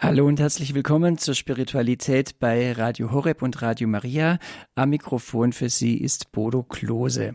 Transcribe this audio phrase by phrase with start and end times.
[0.00, 4.38] Hallo und herzlich willkommen zur Spiritualität bei Radio Horeb und Radio Maria.
[4.76, 7.34] Am Mikrofon für Sie ist Bodo Klose.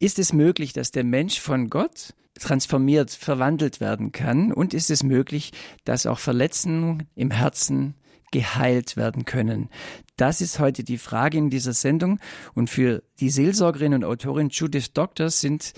[0.00, 4.52] Ist es möglich, dass der Mensch von Gott transformiert, verwandelt werden kann?
[4.52, 5.52] Und ist es möglich,
[5.84, 7.94] dass auch Verletzungen im Herzen
[8.32, 9.70] geheilt werden können?
[10.16, 12.18] Das ist heute die Frage in dieser Sendung.
[12.54, 15.74] Und für die Seelsorgerin und Autorin Judith Doctor sind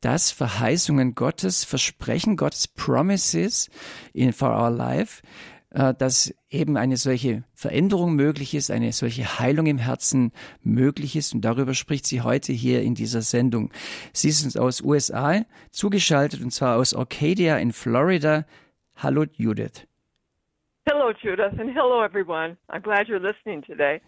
[0.00, 3.70] das Verheißungen Gottes, Versprechen Gottes, Promises
[4.12, 5.22] in for our life,
[5.70, 10.32] dass eben eine solche Veränderung möglich ist, eine solche Heilung im Herzen
[10.62, 11.32] möglich ist.
[11.32, 13.70] Und darüber spricht sie heute hier in dieser Sendung.
[14.12, 18.44] Sie ist uns aus USA zugeschaltet und zwar aus Arcadia in Florida.
[18.96, 19.86] Hallo Judith.
[20.86, 22.56] Hello Judith and hello everyone.
[22.68, 24.00] I'm glad you're listening today.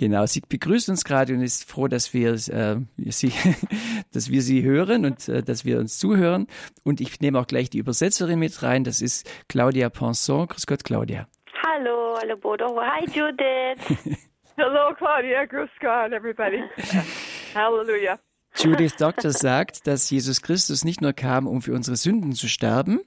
[0.00, 2.76] Genau, sie begrüßt uns gerade und ist froh, dass wir äh,
[3.10, 3.34] sie,
[4.14, 6.46] dass wir sie hören und äh, dass wir uns zuhören.
[6.84, 8.82] Und ich nehme auch gleich die Übersetzerin mit rein.
[8.82, 10.48] Das ist Claudia Ponson.
[10.48, 11.28] Grüß Gott, Claudia.
[11.66, 12.80] Hallo, hallo Bodo.
[12.80, 14.18] Hi Judith.
[14.56, 15.44] Hello Claudia.
[15.44, 16.62] Grüß Gott, everybody.
[17.54, 18.18] Hallelujah.
[18.56, 23.00] Judith Doctor sagt, dass Jesus Christus nicht nur kam, um für unsere Sünden zu sterben,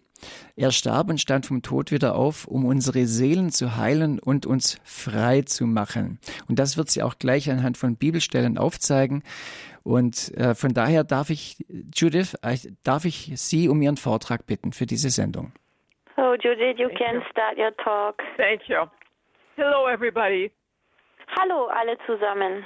[0.56, 4.80] er starb und stand vom Tod wieder auf, um unsere Seelen zu heilen und uns
[4.84, 6.20] frei zu machen.
[6.48, 9.24] Und das wird sie auch gleich anhand von Bibelstellen aufzeigen.
[9.84, 11.58] Und äh, von daher darf ich,
[11.94, 15.52] Judith, äh, darf ich Sie um Ihren Vortrag bitten für diese Sendung.
[16.16, 17.22] So, Judith, you Thank can you.
[17.32, 18.22] start your talk.
[18.38, 18.86] Thank you.
[19.58, 20.52] Hello, everybody.
[21.38, 22.66] Hallo, alle zusammen.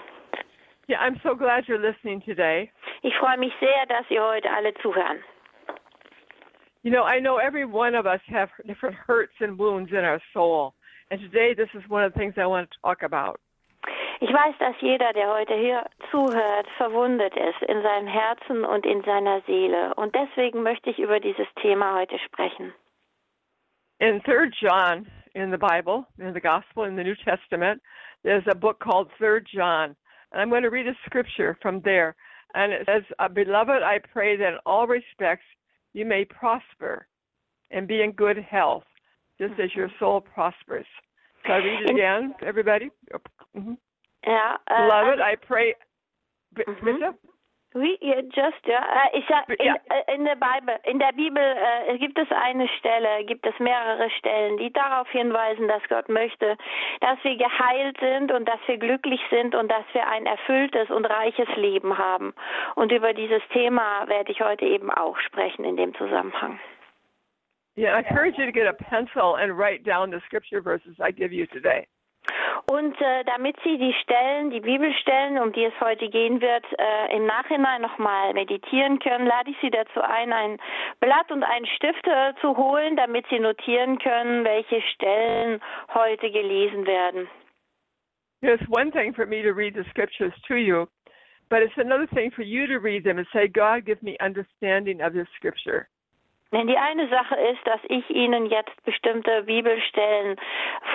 [0.89, 2.71] Yeah, I'm so glad you're listening today.
[3.02, 5.19] Ich freue mich sehr, dass ihr heute alle zuhören.
[6.88, 10.21] You know, I know every one of us have different hurts and wounds in our
[10.33, 10.73] soul.
[11.11, 13.41] And today this is one of the things I want to talk about.
[14.21, 19.03] Ich weiß, dass jeder, der heute hier zuhört, verwundet ist in seinem Herzen und in
[19.03, 19.95] seiner Seele.
[19.95, 22.73] Und deswegen möchte ich über dieses Thema heute sprechen.
[23.99, 27.81] In 3 John in the Bible, in the Gospel, in the New Testament,
[28.23, 29.93] there's a book called 3 John.
[30.31, 32.15] And I'm going to read a scripture from there.
[32.54, 35.43] And it says, uh, Beloved, I pray that in all respects
[35.97, 37.08] you may prosper
[37.71, 38.83] and be in good health,
[39.39, 40.05] just as your mm-hmm.
[40.05, 40.85] soul prospers.
[41.45, 42.89] So I read it again, everybody.
[43.58, 43.73] Mm-hmm.
[44.25, 44.57] Yeah.
[44.69, 45.73] Uh, Beloved, I pray.
[46.55, 47.09] Mm-hmm.
[47.77, 48.80] Oui, just, ja.
[48.80, 51.43] Äh, ich sag, in, äh, in, der Bibel, in der Bibel
[51.88, 56.58] äh, gibt es eine Stelle, gibt es mehrere Stellen, die darauf hinweisen, dass Gott möchte,
[57.02, 61.05] dass wir geheilt sind und dass wir glücklich sind und dass wir ein erfülltes und
[61.05, 62.33] reiches Leben haben.
[62.73, 66.60] Und über dieses Thema werde ich heute eben auch sprechen in dem Zusammenhang.
[67.76, 71.11] Yeah, I encourage you to get a pencil and write down the scripture verses I
[71.11, 71.86] give you today.
[72.70, 77.15] Und äh, damit Sie die Stellen, die Bibelstellen, um die es heute gehen wird, äh,
[77.15, 80.58] im Nachhinein nochmal meditieren können, lade ich Sie dazu ein, ein
[80.99, 85.61] Blatt und einen Stift äh, zu holen, damit Sie notieren können, welche Stellen
[85.93, 87.27] heute gelesen werden.
[88.42, 90.87] It's one thing for me to read the scriptures to you,
[91.49, 95.02] but it's another thing for you to read them and say, God, give me understanding
[95.02, 95.87] of this scripture.
[96.52, 100.37] Denn die eine Sache ist, dass ich Ihnen jetzt bestimmte Bibelstellen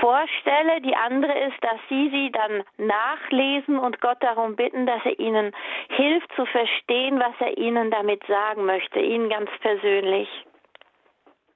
[0.01, 0.81] vorstelle.
[0.81, 5.53] Die andere ist, dass Sie sie dann nachlesen und Gott darum bitten, dass er Ihnen
[5.89, 10.29] hilft zu verstehen, was er Ihnen damit sagen möchte, Ihnen ganz persönlich.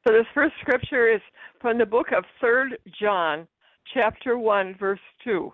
[0.06, 1.22] So this first scripture is
[1.60, 3.48] from the book of 3 John,
[3.92, 5.52] chapter 1, verse 2.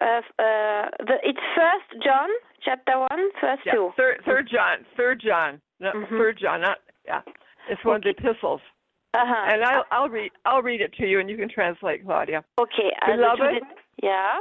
[0.00, 2.28] Uh, uh, the, it's First John,
[2.62, 3.08] chapter 1,
[3.40, 3.92] verse yeah, 2.
[3.96, 6.18] Third, third John, Third John, not mm -hmm.
[6.18, 7.22] Third John, not yeah.
[7.68, 8.10] It's one okay.
[8.10, 8.60] of the epistles.
[9.14, 9.52] Uh-huh.
[9.52, 12.44] And I'll, I'll read I'll read it to you, and you can translate, Claudia.
[12.60, 12.92] Okay.
[13.06, 13.62] Beloved,
[14.02, 14.40] yeah.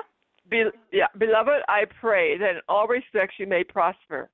[0.49, 4.29] Be, yeah, beloved, I pray that in all respects you may prosper.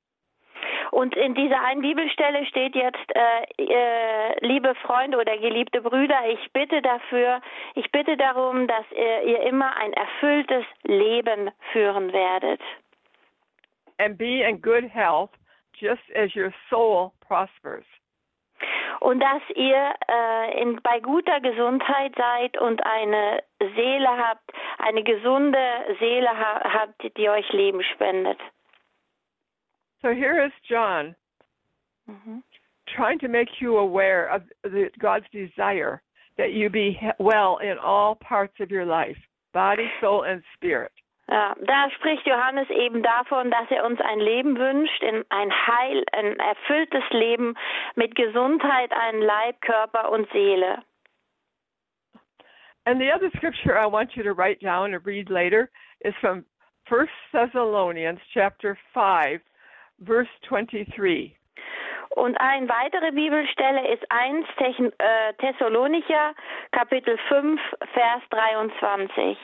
[0.91, 6.51] Und in dieser einen Bibelstelle steht jetzt, äh, äh, liebe Freunde oder geliebte Brüder, ich
[6.51, 7.39] bitte dafür,
[7.75, 12.59] ich bitte darum, dass ihr, ihr immer ein erfülltes Leben führen werdet.
[13.99, 15.29] And be in good health,
[15.79, 17.85] just as your soul prospers
[18.99, 23.41] und dass ihr äh, in, bei guter Gesundheit seid und eine
[23.75, 25.59] Seele habt, eine gesunde
[25.99, 28.39] Seele ha habt, die euch Leben spendet.
[30.01, 31.15] So here is John
[32.07, 32.43] mhm.
[32.87, 36.01] trying to make you aware of the, God's desire
[36.37, 39.17] that you be well in all parts of your life,
[39.53, 40.91] body, soul and spirit.
[41.31, 46.37] Ja, da spricht Johannes eben davon, dass er uns ein Leben wünscht, ein Heil, ein
[46.37, 47.55] erfülltes Leben
[47.95, 50.83] mit Gesundheit, ein Leib, Körper und Seele.
[52.85, 55.69] And the other scripture I want you to write down and read later
[56.01, 56.43] is from
[56.89, 59.39] 1 Thessalonians chapter 5
[60.05, 61.37] verse 23.
[62.09, 64.45] Und eine weitere Bibelstelle ist 1
[64.97, 66.33] äh, Thessalonicher,
[66.71, 67.61] Kapitel 5,
[67.93, 69.37] Vers 23.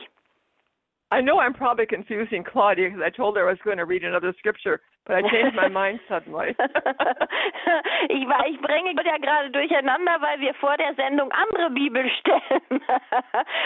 [1.10, 4.04] I know I'm probably confusing Claudia because I told her I was going to read
[4.04, 6.52] another scripture, but I changed my mind suddenly.
[8.12, 12.84] ich, war, ich bringe ja gerade durcheinander, weil wir vor der Sendung andere Bibelstellen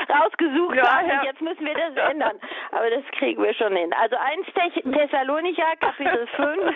[0.09, 1.09] rausgesucht no, haben.
[1.09, 1.25] Have...
[1.25, 2.37] Jetzt müssen wir das ändern.
[2.71, 3.91] Aber das kriegen wir schon hin.
[3.93, 4.45] Also 1
[4.93, 6.75] Thessalonicher, Kapitel 5,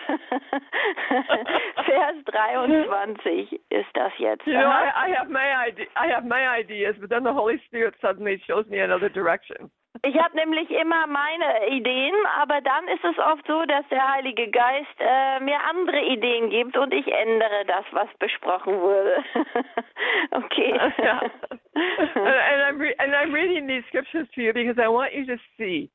[1.86, 4.48] Vers 23 ist das jetzt.
[4.48, 7.62] You know, I, I have my idea, I have my ideas, but then the Holy
[7.68, 9.70] Spirit suddenly shows me another direction.
[10.08, 14.50] Ich habe nämlich immer meine Ideen, aber dann ist es oft so, dass der Heilige
[14.52, 19.24] Geist äh, mir andere Ideen gibt und ich ändere das, was besprochen wurde.
[20.32, 20.80] okay.
[21.00, 21.22] yeah.
[21.76, 25.38] and, I'm re- and I'm reading these scriptures to you because I want you to
[25.58, 25.90] see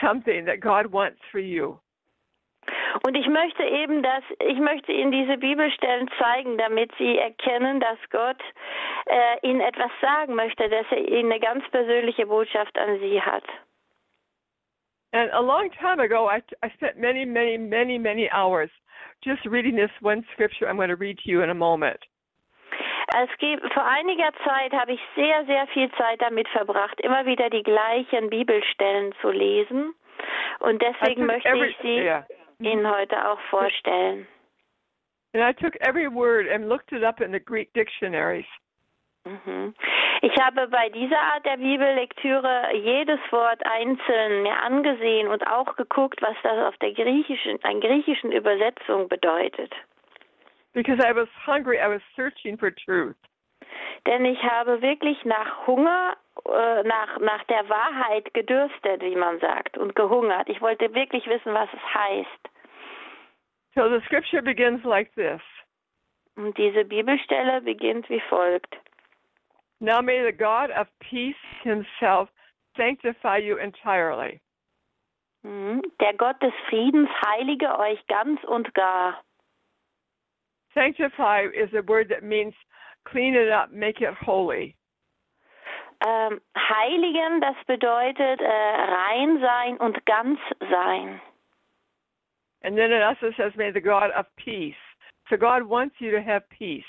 [0.00, 1.80] something that God wants for you.
[3.06, 7.98] Und ich möchte eben, dass ich möchte Ihnen diese Bibelstellen zeigen, damit Sie erkennen, dass
[8.10, 8.40] Gott
[9.06, 13.44] äh, Ihnen etwas sagen möchte, dass er Ihnen eine ganz persönliche Botschaft an Sie hat.
[15.12, 18.70] And a long time ago, I, I spent many, many, many, many hours
[19.24, 21.98] just reading this one scripture I'm going to read to you in a moment.
[23.16, 27.48] Es gibt, vor einiger Zeit habe ich sehr, sehr viel Zeit damit verbracht, immer wieder
[27.48, 29.94] die gleichen Bibelstellen zu lesen.
[30.60, 32.26] Und deswegen möchte every, ich sie yeah.
[32.60, 34.26] Ihnen heute auch vorstellen.
[35.34, 38.46] And I took every word and looked it up in the Greek dictionaries.
[39.24, 39.74] Mhm.
[40.22, 46.20] Ich habe bei dieser Art der Bibellektüre jedes Wort einzeln mir angesehen und auch geguckt,
[46.22, 49.72] was das auf der griechischen, einer griechischen Übersetzung bedeutet.
[50.72, 53.16] Because I was hungry, I was searching for truth.
[54.06, 56.16] Denn ich habe wirklich nach Hunger,
[56.48, 60.48] äh, nach, nach der Wahrheit gedürstet, wie man sagt, und gehungert.
[60.48, 62.48] Ich wollte wirklich wissen, was es heißt.
[63.74, 65.40] So the scripture begins like this.
[66.36, 68.76] Und diese Bibelstelle beginnt wie folgt.
[69.80, 72.28] Now may the God of peace himself
[72.76, 74.40] sanctify you entirely.
[75.42, 75.82] Mhm.
[76.00, 79.22] Der Gott des Friedens heilige euch ganz und gar.
[80.74, 82.54] Sanctify is a word that means
[83.04, 84.77] clean it up, make it holy.
[86.06, 90.38] Ähm, heiligen, das bedeutet äh, rein sein und ganz
[90.70, 91.20] sein.
[92.62, 94.76] And then it also says, may the God of peace.
[95.30, 96.84] So God wants you to have peace.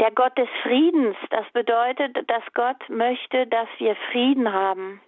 [0.00, 5.00] Der Gott des Friedens, das bedeutet, dass Gott möchte, dass wir Frieden haben.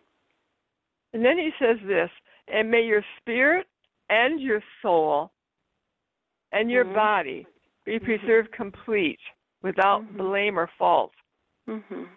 [1.13, 2.11] And then he says this,
[2.49, 3.67] and may your spirit
[4.09, 5.31] and your soul
[6.53, 6.95] and your mhm.
[6.95, 7.47] body
[7.85, 8.05] be mhm.
[8.05, 9.21] preserved complete
[9.63, 10.17] without mhm.
[10.17, 11.13] blame or fault.
[11.69, 12.09] Mhm.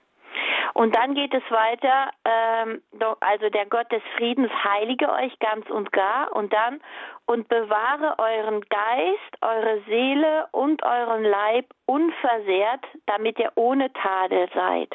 [0.78, 2.84] Und dann geht es weiter, ähm,
[3.20, 6.82] also der Gott des Friedens heilige euch ganz und gar und dann
[7.26, 14.94] und bewahre euren Geist, eure Seele und euren Leib unversehrt, damit ihr ohne Tadel seid.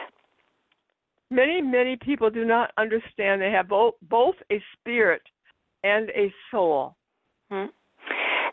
[1.30, 5.22] Many, many people do not understand they have both, both a spirit
[5.82, 6.94] and a soul.
[7.50, 7.72] Hm.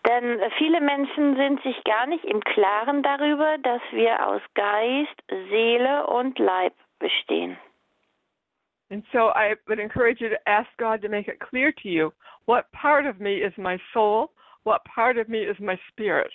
[0.07, 6.07] Denn viele Menschen sind sich gar nicht im Klaren darüber, dass wir aus Geist, Seele
[6.07, 7.57] und Leib bestehen.
[8.91, 12.11] And so I would encourage you to ask God to make it clear to you
[12.45, 14.31] what part of me is my soul,
[14.63, 16.31] what part of me is my spirit.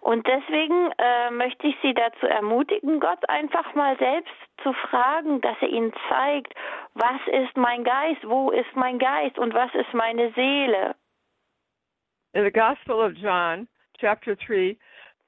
[0.00, 5.56] Und deswegen äh, möchte ich Sie dazu ermutigen, Gott einfach mal selbst zu fragen, dass
[5.60, 6.54] er Ihnen zeigt,
[6.94, 10.94] was ist mein Geist, wo ist mein Geist und was ist meine Seele.
[12.32, 14.76] In the Gospel of John, chapter 3,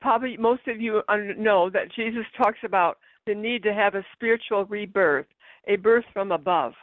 [0.00, 1.02] probably most of you
[1.36, 2.96] know that Jesus talks about
[3.26, 5.26] the need to have a spiritual rebirth,
[5.66, 6.74] a birth from above.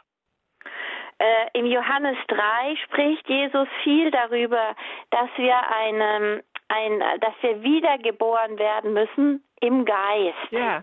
[1.18, 4.74] Äh, Im Johannes 3 spricht Jesus viel darüber,
[5.10, 10.52] dass wir einem, ähm, ein, dass wir wiedergeboren werden müssen im Geist.
[10.52, 10.82] Yeah,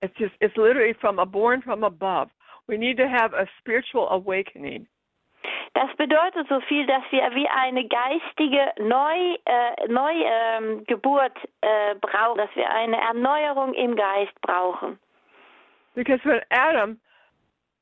[0.00, 2.30] it's just it's literally from a born from above.
[2.66, 4.86] We need to have a spiritual awakening.
[5.74, 12.38] Das bedeutet so viel, dass wir wie eine geistige Neu, äh, Neugeburt ähm, äh, brauchen,
[12.38, 14.98] dass wir eine Erneuerung im Geist brauchen.
[15.94, 16.98] Because when Adam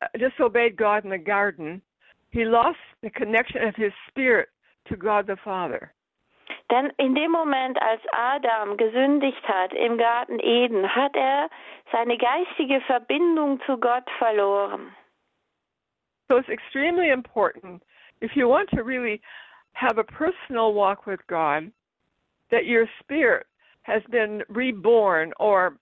[0.02, 1.82] uh, disobeyed God in the garden,
[2.30, 4.48] he lost the connection of his spirit
[4.88, 5.92] to God the Father.
[6.70, 11.50] Denn in dem Moment, als Adam gesündigt hat im Garten Eden, hat er
[11.90, 14.94] seine geistige Verbindung zu Gott verloren.
[16.32, 17.82] So it's extremely important
[18.22, 19.20] if you want to really
[19.74, 21.70] have a personal walk with God
[22.50, 23.44] that your spirit
[23.82, 25.76] has been reborn or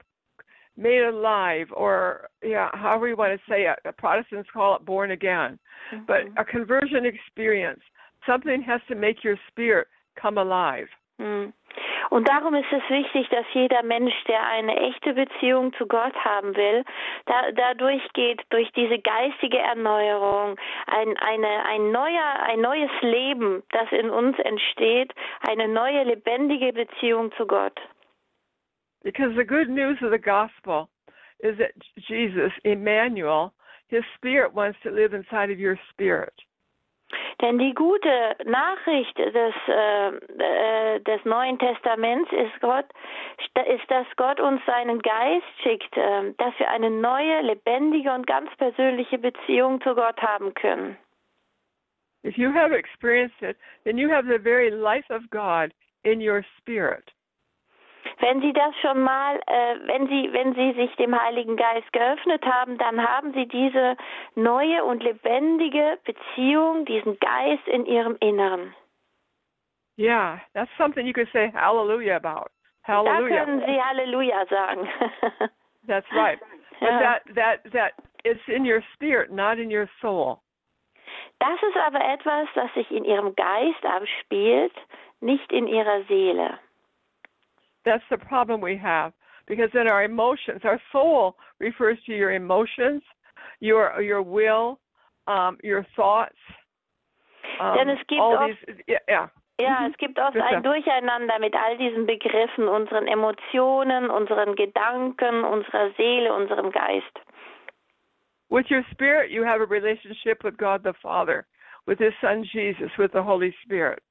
[0.77, 5.13] made alive or yeah however you want to say it the protestants call it born
[5.13, 5.57] again
[5.95, 6.05] mm-hmm.
[6.09, 7.81] but a conversion experience
[8.27, 9.87] something has to make your spirit
[10.21, 10.87] come alive
[11.21, 11.53] mm.
[12.11, 16.57] Und darum ist es wichtig, dass jeder Mensch, der eine echte Beziehung zu Gott haben
[16.57, 16.85] will,
[17.27, 23.91] da, dadurch geht, durch diese geistige Erneuerung, ein, eine, ein, neuer, ein neues Leben, das
[23.93, 25.13] in uns entsteht,
[25.49, 27.79] eine neue lebendige Beziehung zu Gott.
[29.03, 30.89] Because the good news of the gospel
[31.39, 33.53] is that Jesus, Emmanuel,
[33.89, 36.35] his spirit wants to live inside of your spirit.
[37.41, 42.87] Denn die gute Nachricht des, äh, äh, des Neuen Testaments ist, Gott,
[43.67, 48.55] ist, dass Gott uns seinen Geist schickt, äh, dass wir eine neue, lebendige und ganz
[48.57, 50.97] persönliche Beziehung zu Gott haben können.
[52.23, 56.45] If you have experienced it, then you have the very life of God in your
[56.59, 57.11] spirit.
[58.19, 62.45] Wenn Sie das schon mal, äh, wenn Sie, wenn Sie sich dem Heiligen Geist geöffnet
[62.45, 63.97] haben, dann haben Sie diese
[64.35, 68.75] neue und lebendige Beziehung, diesen Geist in Ihrem Inneren.
[69.97, 72.51] Yeah, that's something you could say hallelujah about.
[72.83, 73.29] Hallelujah.
[73.29, 74.89] Da können Sie Halleluja sagen.
[75.87, 76.39] that's right.
[76.81, 77.01] But ja.
[77.01, 77.93] that that that
[78.25, 80.41] it's in your spirit, not in your soul.
[81.39, 84.73] Das ist aber etwas, das sich in Ihrem Geist abspielt,
[85.21, 86.59] nicht in Ihrer Seele.
[87.85, 89.13] That's the problem we have
[89.47, 93.03] because in our emotions, our soul refers to your emotions,
[93.61, 94.79] your your will,
[95.27, 96.39] um, your thoughts.
[97.61, 99.29] Um, Denn es gibt oft, these, yeah, yeah.
[99.61, 105.91] Ja, es gibt oft ein Durcheinander mit all diesen Begriffen, unseren Emotionen, unseren Gedanken, unserer
[105.97, 107.21] Seele, unserem Geist.
[108.49, 111.47] With your spirit, you have a relationship with God the Father,
[111.87, 114.03] with His Son Jesus, with the Holy Spirit.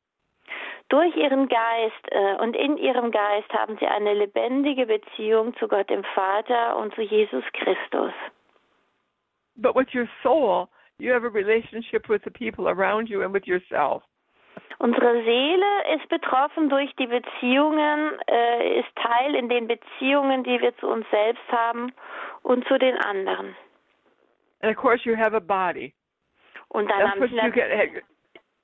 [0.89, 5.89] Durch ihren Geist äh, und in ihrem Geist haben sie eine lebendige Beziehung zu Gott
[5.89, 8.11] dem Vater und zu Jesus Christus.
[9.55, 10.67] But with your soul,
[10.97, 14.03] you have a relationship with the people around you and with yourself.
[14.79, 20.75] Unsere Seele ist betroffen durch die Beziehungen, äh, ist Teil in den Beziehungen, die wir
[20.77, 21.91] zu uns selbst haben
[22.43, 23.55] und zu den anderen.
[24.61, 25.93] And of course you have a body.
[26.69, 28.01] Und dann That's haben sie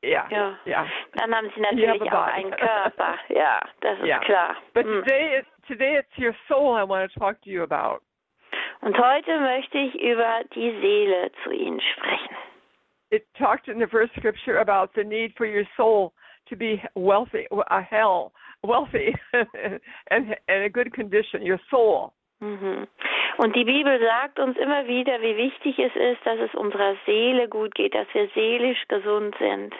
[0.05, 0.57] ja, ja.
[0.65, 0.87] ja.
[1.13, 3.17] Dann haben Sie natürlich auch einen Körper.
[3.29, 4.19] Ja, das ist yeah.
[4.19, 4.55] klar.
[4.73, 5.03] But hm.
[5.03, 8.01] today, today it's your soul I want to talk to you about.
[8.81, 12.35] Und heute möchte ich über die Seele zu Ihnen sprechen.
[13.11, 16.11] It talked in the first scripture about the need for your soul
[16.49, 18.31] to be wealthy, a hell,
[18.63, 19.15] wealthy,
[20.11, 21.41] and in a good condition.
[21.41, 22.13] Your soul.
[22.41, 22.87] Mhm.
[23.37, 27.47] Und die Bibel sagt uns immer wieder, wie wichtig es ist, dass es unserer Seele
[27.49, 29.73] gut geht, dass wir seelisch gesund sind.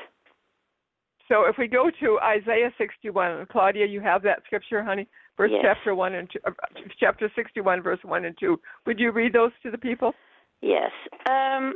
[1.28, 5.62] So if we go to Isaiah 61, Claudia, you have that scripture, honey, verse yes.
[5.64, 6.52] chapter one and two, uh,
[7.00, 8.60] chapter 61, verse one and two.
[8.86, 10.14] Would you read those to the people?
[10.62, 10.92] Yes.
[11.28, 11.76] Um,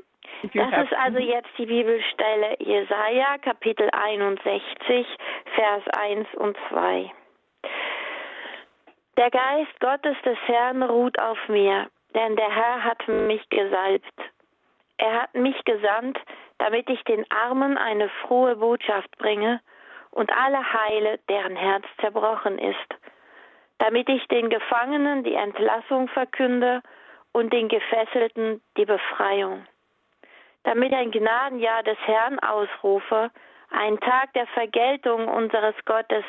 [0.54, 5.06] das have, ist also jetzt die Bibelstelle Jesaja, Kapitel 61,
[5.56, 7.12] Vers 1 und 2.
[9.18, 14.14] Der Geist Gottes des Herrn ruht auf mir, denn der Herr hat mich gesalbt.
[14.98, 16.18] Er hat mich gesandt,
[16.60, 19.62] damit ich den Armen eine frohe Botschaft bringe
[20.12, 22.96] und alle heile, deren Herz zerbrochen ist,
[23.80, 26.82] damit ich den Gefangenen die Entlassung verkünde
[27.32, 29.66] und den Gefesselten die Befreiung,
[30.64, 33.32] damit ein Gnadenjahr des Herrn ausrufe,
[33.72, 36.26] ein Tag der Vergeltung unseres Gottes,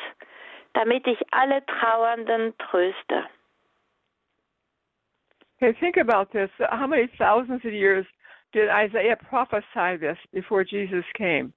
[0.73, 3.25] damit ich alle Trauernden tröste.
[5.57, 6.49] Okay, think about this.
[6.59, 8.05] How many thousands of years
[8.53, 11.53] did Isaiah prophesy this before Jesus came?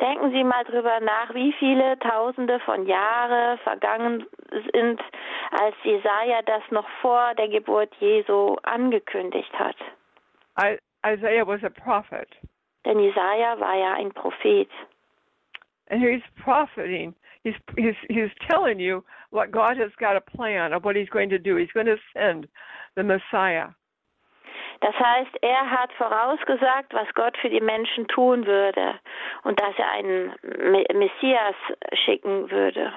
[0.00, 4.26] Denken Sie mal drüber nach, wie viele Tausende von Jahren vergangen
[4.72, 5.00] sind,
[5.52, 9.76] als Jesaja das noch vor der Geburt Jesu angekündigt hat.
[10.58, 12.28] I, Isaiah was a prophet.
[12.84, 14.68] Denn Jesaja war ja ein Prophet.
[15.90, 17.14] And he's propheting.
[17.44, 21.28] He's he's he's telling you what God has got a plan of what He's going
[21.28, 21.56] to do.
[21.56, 22.48] He's going to send
[22.96, 23.68] the Messiah.
[24.84, 29.00] Das heißt, er hat vorausgesagt, was Gott für die Menschen tun würde
[29.44, 30.34] und dass er einen
[30.92, 31.54] Messias
[32.04, 32.92] schicken würde.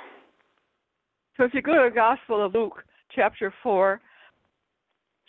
[1.38, 2.84] So if you go to the Gospel of Luke,
[3.16, 4.02] chapter 4,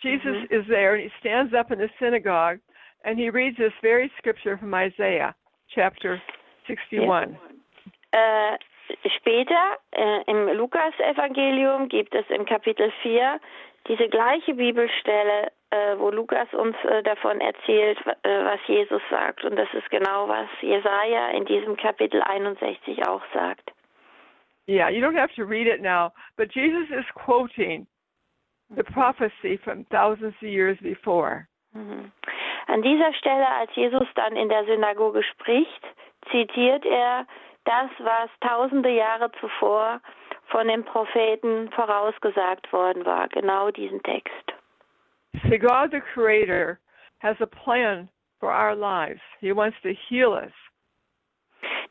[0.01, 0.53] Jesus mm-hmm.
[0.53, 2.59] is there and he stands up in the synagogue
[3.05, 5.33] and he reads this very scripture from Isaiah,
[5.73, 6.21] chapter
[6.67, 7.37] 61.
[8.11, 8.55] Ja.
[8.55, 8.57] Äh,
[9.17, 13.39] später äh, im Lukas-Evangelium gibt es im Kapitel 4
[13.87, 15.53] diese gleiche Bibelstelle,
[15.97, 19.43] wo Lukas uns äh, davon erzählt, äh, was Jesus sagt.
[19.43, 23.71] Und das ist genau, was Jesaja in diesem Kapitel 61 auch sagt.
[24.67, 27.87] Yeah, you don't have to read it now, but Jesus is quoting
[28.75, 31.47] the prophecy from thousands of years before.
[31.73, 32.11] Mhm.
[32.67, 35.87] An dieser Stelle, als Jesus dann in der Synagoge spricht,
[36.31, 37.25] zitiert er
[37.65, 40.01] das, was tausende Jahre zuvor
[40.49, 44.53] von den Propheten vorausgesagt worden war, genau diesen Text.
[45.49, 46.79] See, God the Creator
[47.19, 48.09] has a plan
[48.39, 49.21] for our lives.
[49.41, 50.51] He wants to heal us.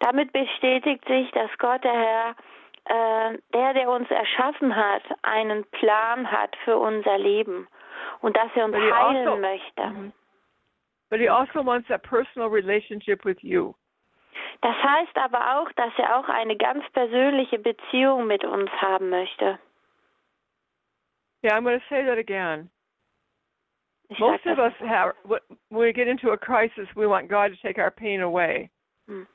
[0.01, 2.37] Damit bestätigt sich, dass Gott der Herr,
[2.85, 7.69] äh, der, der uns erschaffen hat, einen Plan hat für unser Leben
[8.21, 9.83] und dass er uns heilen also, möchte.
[9.83, 10.13] -hmm.
[11.11, 13.75] But he also wants a personal relationship with you.
[14.61, 19.59] Das heißt aber auch, dass er auch eine ganz persönliche Beziehung mit uns haben möchte.
[21.43, 22.69] Yeah, I'm going to say that again.
[24.19, 27.79] Most of us have, when we get into a crisis, we want God to take
[27.79, 28.71] our pain away.
[29.07, 29.27] Hm.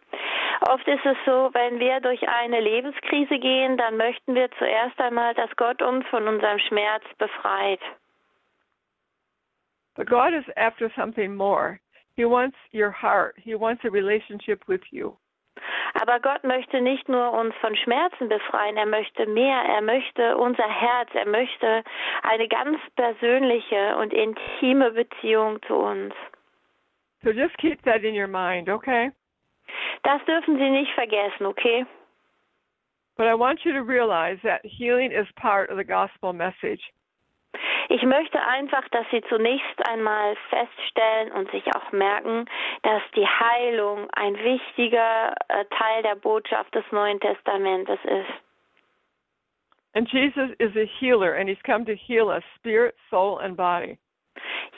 [0.69, 5.33] Oft ist es so, wenn wir durch eine Lebenskrise gehen, dann möchten wir zuerst einmal,
[5.33, 7.81] dass Gott uns von unserem Schmerz befreit.
[9.95, 11.79] But God is after something more.
[12.15, 13.35] He wants your heart.
[13.37, 15.17] He wants a relationship with you.
[16.01, 20.67] Aber Gott möchte nicht nur uns von Schmerzen befreien, er möchte mehr, er möchte unser
[20.67, 21.83] Herz, er möchte
[22.23, 26.13] eine ganz persönliche und intime Beziehung zu uns.
[27.23, 29.11] So just keep that in your mind, okay?
[30.03, 31.85] Das dürfen Sie nicht vergessen, okay?
[33.15, 36.81] But I want you to realize that healing is part of the gospel message.
[37.89, 42.45] Ich möchte einfach, dass Sie zunächst einmal feststellen und sich auch merken,
[42.83, 48.43] dass die Heilung ein wichtiger äh, Teil der Botschaft des Neuen Testamentes ist.
[49.95, 53.99] And Jesus is a healer and he's come to heal us spirit, soul and body.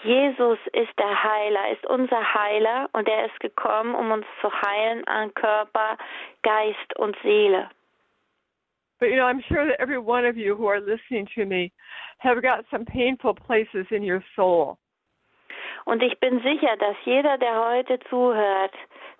[0.03, 5.07] Jesus ist der Heiler, ist unser Heiler und er ist gekommen, um uns zu heilen
[5.07, 5.97] an Körper,
[6.43, 7.69] Geist und Seele.
[9.05, 11.71] But you know, I'm sure that every one of you who are listening to me
[12.17, 14.79] have got some painful places in your soul.
[15.85, 18.73] Und ich bin sicher, dass jeder, der heute zuhört,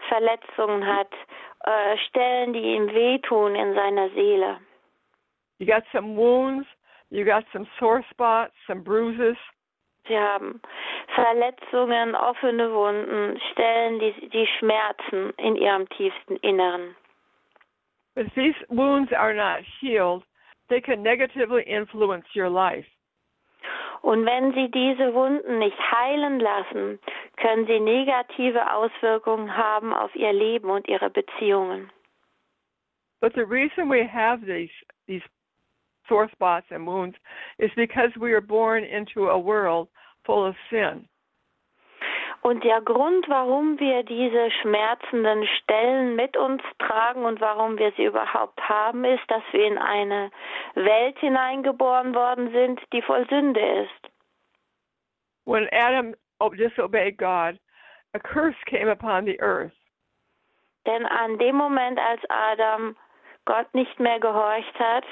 [0.10, 1.12] Verletzungen hat,
[1.65, 4.58] äh, Stellen, die ihm wehtun in seiner Seele.
[5.60, 6.68] You got some wounds,
[7.12, 9.38] you got some sore spots, some bruises.
[10.08, 10.60] Sie haben
[11.13, 16.96] Verletzungen, offene Wunden, Stellen, die, die schmerzen in ihrem tiefsten Inneren.
[18.16, 20.24] But if these wounds are not healed,
[20.70, 22.86] they can negatively influence your life.
[24.01, 27.00] Und wenn Sie diese Wunden nicht heilen lassen,
[27.38, 31.90] können sie negative Auswirkungen haben auf Ihr Leben und Ihre Beziehungen.
[33.20, 34.70] But the reason we have these
[35.08, 35.24] these
[36.08, 37.18] sore spots and wounds
[37.58, 39.88] is because we are born into a world
[40.25, 41.08] full of sin.
[42.46, 48.05] Und der Grund, warum wir diese schmerzenden Stellen mit uns tragen und warum wir sie
[48.05, 50.29] überhaupt haben, ist, dass wir in eine
[50.75, 54.12] Welt hineingeboren worden sind, die voll Sünde ist.
[55.46, 56.14] When Adam
[56.55, 57.60] disobeyed God,
[58.14, 59.74] a curse came upon the earth.
[60.86, 62.96] Denn an dem Moment, als Adam
[63.46, 65.05] Gott nicht mehr gehorcht hat,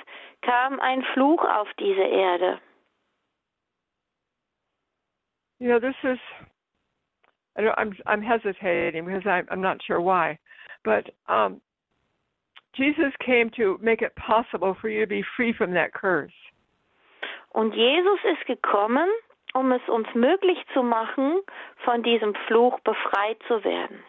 [0.43, 2.60] kam ein Fluch auf diese Erde.
[5.58, 6.19] You know, this is
[7.56, 10.39] I'm I'm hesitating because I'm I'm not sure why,
[10.84, 11.62] but um,
[12.76, 16.34] Jesus came to make it possible for you to be free from that curse.
[17.54, 19.08] Und Jesus ist gekommen,
[19.54, 21.42] um es uns möglich zu machen,
[21.86, 24.00] von diesem Fluch befreit zu werden.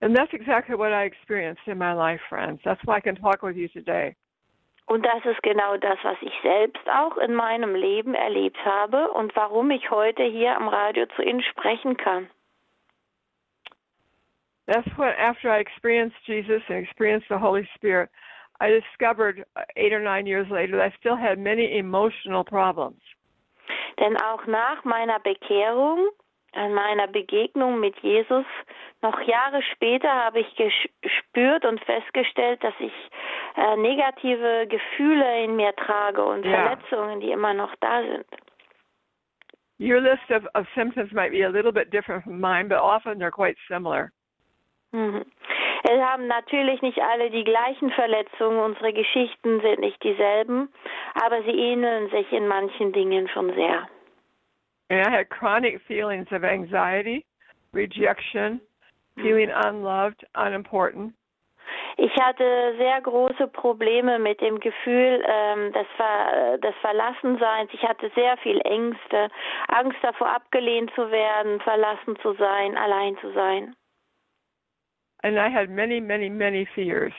[0.00, 2.62] And that's exactly what I experienced in my life, friends.
[2.64, 4.16] That's why I can talk with you today.
[4.86, 9.34] Und das ist genau das, was ich selbst auch in meinem Leben erlebt habe und
[9.36, 12.28] warum ich heute hier am Radio zu Ihnen sprechen kann.
[14.66, 18.08] That's what after I experienced Jesus and experienced the Holy Spirit,
[18.60, 19.44] I discovered
[19.76, 23.00] eight or nine years later that I still had many emotional problems.
[23.98, 26.10] Denn auch nach meiner Bekehrung
[26.52, 28.44] an meiner Begegnung mit Jesus,
[29.02, 32.92] noch Jahre später habe ich gespürt und festgestellt, dass ich
[33.56, 36.76] äh, negative Gefühle in mir trage und yeah.
[36.76, 38.26] Verletzungen, die immer noch da sind.
[39.78, 43.18] Your list of, of symptoms might be a little bit different from mine, but often
[43.18, 44.12] they're quite similar.
[44.92, 45.24] Mhm.
[45.82, 50.68] Es haben natürlich nicht alle die gleichen Verletzungen, unsere Geschichten sind nicht dieselben,
[51.24, 53.88] aber sie ähneln sich in manchen Dingen schon sehr.
[54.90, 57.24] And I had chronic feelings of anxiety,
[57.72, 58.60] rejection,
[59.16, 61.14] feeling unloved, unimportant.
[61.96, 67.70] Ich hatte sehr große Probleme mit dem Gefühl ähm, des, Ver des Verlassenseins.
[67.72, 69.28] Ich hatte sehr viel Ängste,
[69.68, 73.76] Angst davor, abgelehnt zu werden, verlassen zu sein, allein zu sein.
[75.22, 77.12] And I had many, many, many fears.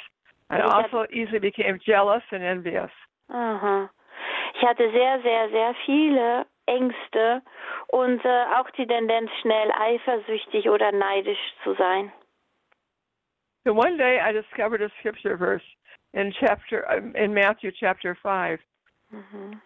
[0.49, 2.91] And also easily became jealous and envious.
[3.29, 3.89] Aha.
[4.55, 7.41] Ich hatte sehr, sehr, sehr viele Ängste
[7.87, 12.11] und äh, auch die Tendenz, schnell eifersüchtig oder neidisch zu sein.
[13.65, 15.63] And one day I discovered a scripture verse
[16.13, 16.83] in chapter
[17.15, 18.59] in Matthew chapter 5.
[19.11, 19.61] Mhm.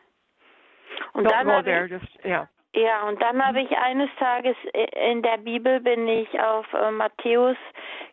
[1.14, 2.48] Und Don't dann go habe there, ich, just yeah.
[2.74, 7.58] ja, und dann habe ich eines Tages in der Bibel bin ich auf äh, Matthäus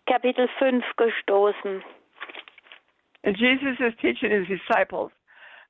[0.07, 1.83] Kapitel 5 gestoßen.
[3.25, 5.13] And Jesus is teaching his disciples,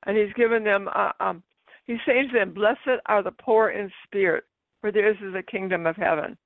[0.05, 1.43] and he's given them, uh, um,
[1.85, 4.43] he's says then, Blessed are the poor in spirit,
[4.81, 6.37] for theirs is the kingdom of heaven.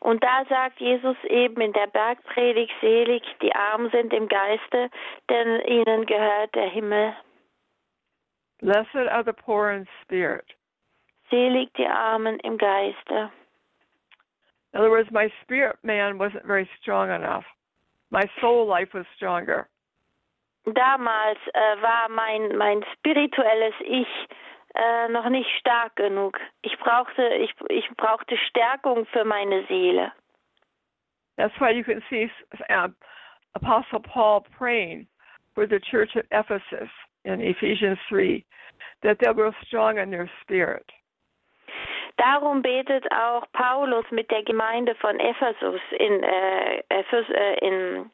[0.00, 4.88] Und da sagt Jesus eben in der Bergpredigt, selig, die arm sind im Geiste,
[5.28, 7.14] denn ihnen gehört der Himmel.
[8.60, 10.44] Blessed are the poor in spirit.
[11.30, 13.30] Selig die Armen im Geiste.
[14.72, 17.44] In other words, my spirit man wasn't very strong enough.
[18.10, 19.68] My soul life was stronger.
[20.64, 24.08] Damals äh, war mein, mein spirituelles Ich
[24.74, 26.38] äh, noch nicht stark genug.
[26.62, 30.12] Ich brauchte, ich, ich brauchte Stärkung für meine Seele.
[31.36, 32.30] That's why you can see
[32.68, 32.94] um,
[33.54, 35.06] Apostle Paul praying
[35.54, 36.90] for the church at Ephesus
[37.24, 38.44] in Ephesians 3
[39.02, 40.84] that they'll grow strong in their spirit.
[42.20, 48.10] Darum betet auch Paulus mit der Gemeinde von Ephesus in, äh, Ephes, äh, in,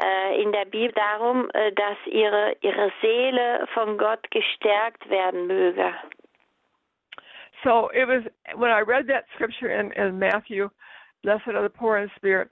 [0.00, 5.92] äh, in der Bibel darum, äh, dass ihre, ihre Seele von Gott gestärkt werden möge.
[7.64, 8.22] So it was
[8.54, 10.70] when I read that scripture in, in Matthew,
[11.24, 12.50] blessed are the poor in spirit,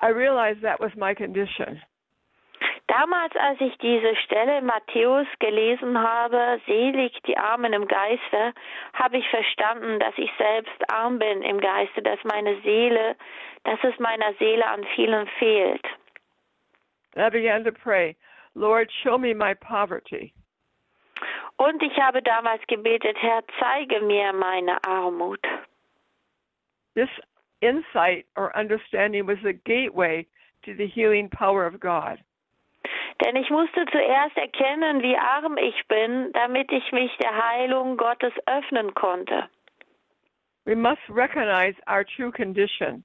[0.00, 1.82] I realized that was my condition.
[2.98, 8.54] Damals, als ich diese Stelle in Matthäus gelesen habe, selig die Armen im Geiste,
[8.94, 13.14] habe ich verstanden, dass ich selbst arm bin im Geiste, dass meine Seele,
[13.64, 15.84] dass es meiner Seele an vielen fehlt.
[17.14, 18.16] And I began to pray,
[18.54, 20.32] Lord, show me my poverty.
[21.58, 25.44] Und ich habe damals gebetet, Herr, zeige mir meine Armut.
[26.94, 27.10] This
[27.60, 30.26] insight or understanding was the gateway
[30.64, 32.18] to the healing power of God.
[33.24, 38.32] Denn ich musste zuerst erkennen, wie arm ich bin, damit ich mich der Heilung Gottes
[38.46, 39.48] öffnen konnte.
[40.64, 43.04] We must recognize our true condition.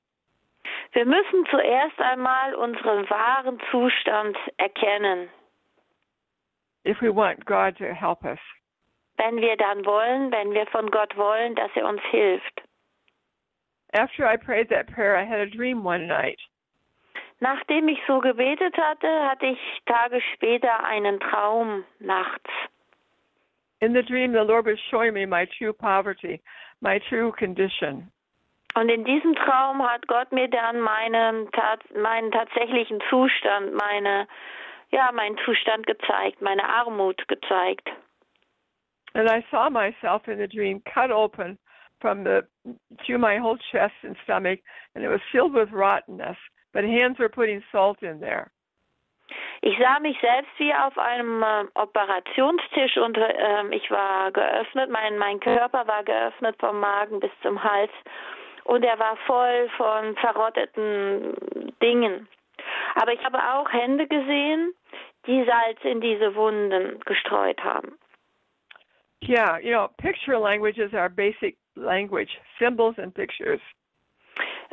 [0.94, 5.30] Wir müssen zuerst einmal unseren wahren Zustand erkennen,
[6.86, 8.40] if we want God to help us.
[9.18, 12.62] wenn wir dann wollen, wenn wir von Gott wollen, dass er uns hilft.
[13.94, 16.40] After I prayed that prayer, I had a dream one night.
[17.42, 22.50] Nachdem ich so gebetet hatte, hatte ich Tage später einen Traum nachts.
[23.80, 26.40] In the dream, the Lord was showing me my true poverty,
[26.82, 28.12] my true condition.
[28.76, 31.50] Und in diesem Traum hat Gott mir dann meinen,
[31.96, 34.28] meinen tatsächlichen Zustand, meine,
[34.92, 37.90] ja, meinen Zustand gezeigt, meine Armut gezeigt.
[39.16, 41.58] And I saw myself in the dream cut open
[42.00, 42.44] from the
[43.04, 44.60] through my whole chest and stomach,
[44.94, 46.38] and it was filled with rottenness.
[46.74, 48.52] But hands were putting salt in there.
[49.62, 55.18] Ich sah mich selbst wie auf einem äh, Operationstisch und äh, ich war geöffnet, mein,
[55.18, 57.92] mein Körper war geöffnet vom Magen bis zum Hals
[58.64, 61.36] und er war voll von verrotteten
[61.82, 62.28] Dingen.
[62.96, 64.74] Aber ich habe auch Hände gesehen,
[65.28, 67.98] die Salz in diese Wunden gestreut haben.
[69.24, 73.62] Yeah, you know, picture language is our basic language, symbols and pictures.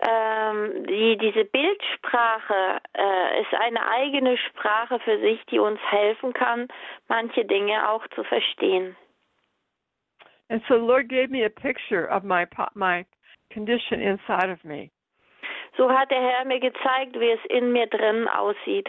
[0.01, 6.69] Ähm, die, diese Bildsprache äh, ist eine eigene Sprache für sich, die uns helfen kann,
[7.09, 8.97] manche Dinge auch zu verstehen.
[10.51, 13.05] And so the Lord gave me a picture of my my
[13.53, 14.91] condition inside of me.
[15.77, 18.89] So hat der Herr mir gezeigt, wie es in mir drin aussieht.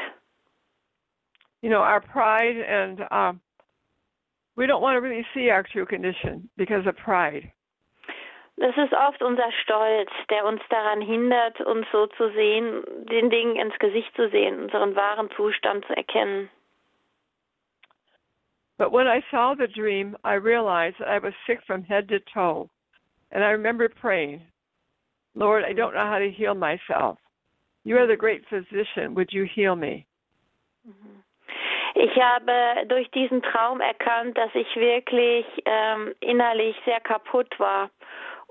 [1.62, 3.42] You know, our pride and um,
[4.56, 7.52] we don't want to really see our true condition because of pride.
[8.60, 13.56] Das ist oft unser Stolz, der uns daran hindert, uns so zu sehen, den Dingen
[13.56, 16.50] ins Gesicht zu sehen, unseren wahren Zustand zu erkennen.
[18.78, 22.20] But when I saw the dream, I realized that I was sick from head to
[22.34, 22.70] toe.
[23.32, 24.42] And I remember praying,
[25.36, 27.18] Lord, I don't know how to heal myself.
[27.86, 29.16] You are the great physician.
[29.16, 30.06] Would you heal me?
[31.96, 37.90] Ich habe durch diesen Traum erkannt, dass ich wirklich ähm, innerlich sehr kaputt war.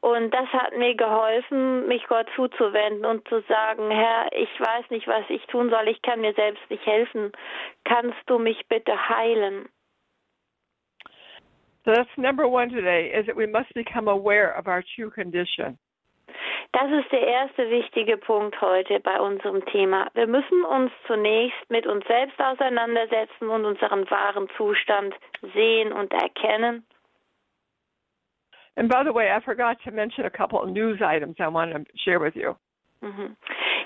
[0.01, 5.09] Und das hat mir geholfen, mich Gott zuzuwenden und zu sagen, Herr, ich weiß nicht,
[5.09, 7.33] was ich tun soll, ich kann mir selbst nicht helfen.
[7.85, 9.69] Kannst du mich bitte heilen?
[11.85, 15.79] So that's number one today, is that we must become aware of our true condition.
[16.73, 20.09] Das ist der erste wichtige Punkt heute bei unserem Thema.
[20.13, 25.15] Wir müssen uns zunächst mit uns selbst auseinandersetzen und unseren wahren Zustand
[25.55, 26.85] sehen und erkennen.
[28.79, 31.73] And by the way, I forgot to mention a couple of news items I want
[31.73, 32.57] to share with you.
[33.03, 33.37] Mhm.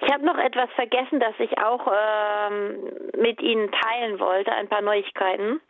[0.02, 4.82] Ich habe noch etwas vergessen, das ich auch ähm, mit Ihnen teilen wollte, ein paar
[4.82, 5.60] Neuigkeiten.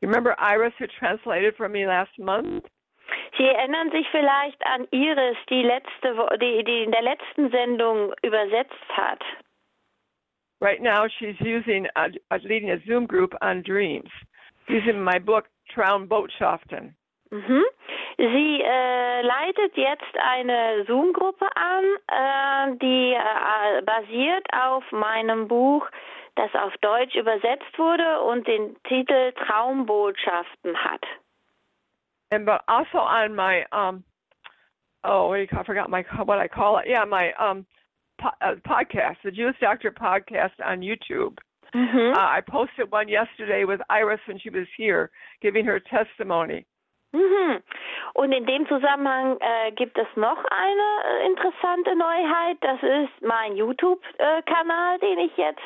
[0.00, 2.64] You remember Iris who translated for me last month?
[3.38, 8.88] Sie erinnern sich vielleicht an Iris, die letzte, die, die in der letzten Sendung übersetzt
[8.96, 9.22] hat.
[10.60, 12.08] Right now, she's using uh,
[12.42, 14.10] leading a Zoom group on dreams,
[14.68, 16.96] using my book Traumbotschaften.
[17.30, 17.64] Mhm.
[18.18, 25.86] Sie äh, leitet jetzt eine Zoom-Gruppe an, äh, die äh, basiert auf meinem Buch,
[26.36, 31.04] das auf Deutsch übersetzt wurde und den Titel Traumbotschaften hat.
[32.30, 34.02] And but also on my um
[35.04, 37.66] oh what do you call, I forgot my what I call it yeah my um
[38.18, 41.38] po- uh, podcast the Jewish Doctor podcast on YouTube.
[41.74, 42.14] Mhm.
[42.16, 45.10] Uh, I posted one yesterday with Iris when she was here
[45.40, 46.66] giving her testimony.
[47.16, 47.62] Mhm.
[48.14, 52.58] Und in dem Zusammenhang äh, gibt es noch eine äh, interessante Neuheit.
[52.60, 55.60] Das ist mein YouTube-Kanal, den ich jetzt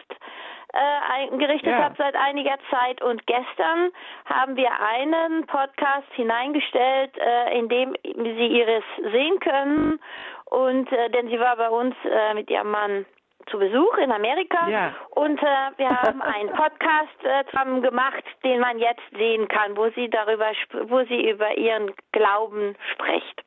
[0.73, 1.85] äh, eingerichtet Ja.
[1.85, 3.03] habe seit einiger Zeit.
[3.03, 3.91] Und gestern
[4.27, 10.01] haben wir einen Podcast hineingestellt, äh, in dem Sie Iris sehen können.
[10.47, 13.07] Und äh, denn sie war bei uns äh, mit ihrem Mann
[13.49, 14.95] zu Besuch in Amerika Ja.
[15.11, 19.89] und äh, wir haben einen Podcast äh, zusammen gemacht, den man jetzt sehen kann, wo
[19.91, 23.43] sie darüber, sp- wo sie über ihren Glauben spricht.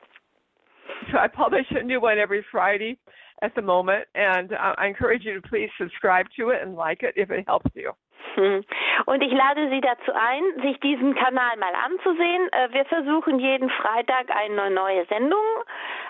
[1.12, 2.98] So I publish a new one every Friday
[3.42, 7.04] at the moment, and uh, I encourage you to please subscribe to it and like
[7.04, 7.92] it if it helps you.
[8.36, 8.64] Hm.
[9.06, 12.50] Und ich lade Sie dazu ein, sich diesen Kanal mal anzusehen.
[12.52, 15.46] Äh, Wir versuchen jeden Freitag eine neue Sendung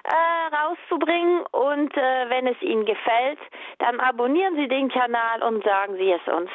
[0.03, 3.39] äh, rauszubringen und äh, wenn es Ihnen gefällt,
[3.79, 6.49] dann abonnieren Sie den Kanal und sagen Sie es uns.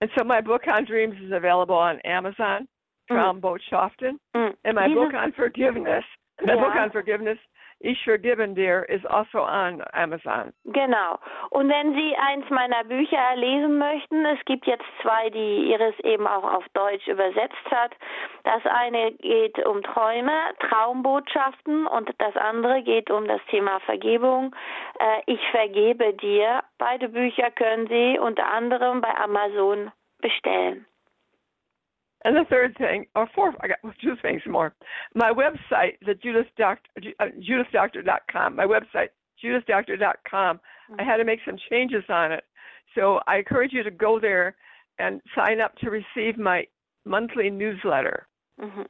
[0.00, 2.68] And so my book on dreams is available on Amazon,
[3.10, 3.14] Mm.
[3.14, 4.54] Traumbotschaften, Hm.
[4.64, 6.04] and my book on forgiveness,
[6.44, 6.84] my book Ja.
[6.84, 7.38] on forgiveness,
[7.80, 10.52] Ich vergiven dir, is also on Amazon.
[10.64, 11.16] Genau.
[11.50, 16.26] Und wenn Sie eins meiner Bücher lesen möchten, es gibt jetzt zwei, die Iris eben
[16.26, 17.92] auch auf Deutsch übersetzt hat.
[18.42, 24.56] Das eine geht um Träume, Traumbotschaften und das andere geht um das Thema Vergebung.
[24.98, 26.64] Äh, ich vergebe dir.
[26.78, 30.84] Beide Bücher können Sie unter anderem bei Amazon bestellen.
[32.24, 34.74] And the third thing, or fourth, I got two things more.
[35.14, 38.56] My website, the Judas Doctor, uh, JudasDoctor.com.
[38.56, 39.10] My website,
[39.42, 40.60] JudasDoctor.com.
[40.98, 42.44] I had to make some changes on it,
[42.94, 44.56] so I encourage you to go there
[44.98, 46.66] and sign up to receive my
[47.04, 48.26] monthly newsletter.
[48.60, 48.86] Mhm.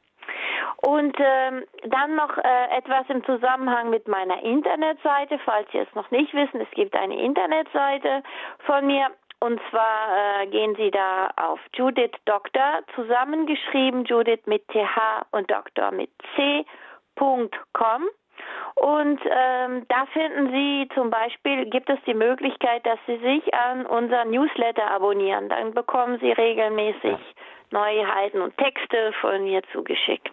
[0.86, 6.10] Und ähm, dann noch äh, etwas im Zusammenhang mit meiner Internetseite, falls Sie es noch
[6.12, 6.60] nicht wissen.
[6.60, 8.22] Es gibt eine Internetseite
[8.64, 9.10] von mir.
[9.40, 15.92] Und zwar äh, gehen Sie da auf Judith Doctor, zusammengeschrieben, Judith mit TH und Doktor
[15.92, 18.08] mit C.com.
[18.74, 23.86] Und ähm, da finden Sie zum Beispiel, gibt es die Möglichkeit, dass Sie sich an
[23.86, 25.48] unseren Newsletter abonnieren.
[25.48, 27.18] Dann bekommen Sie regelmäßig
[27.70, 30.30] Neuheiten und Texte von mir zugeschickt.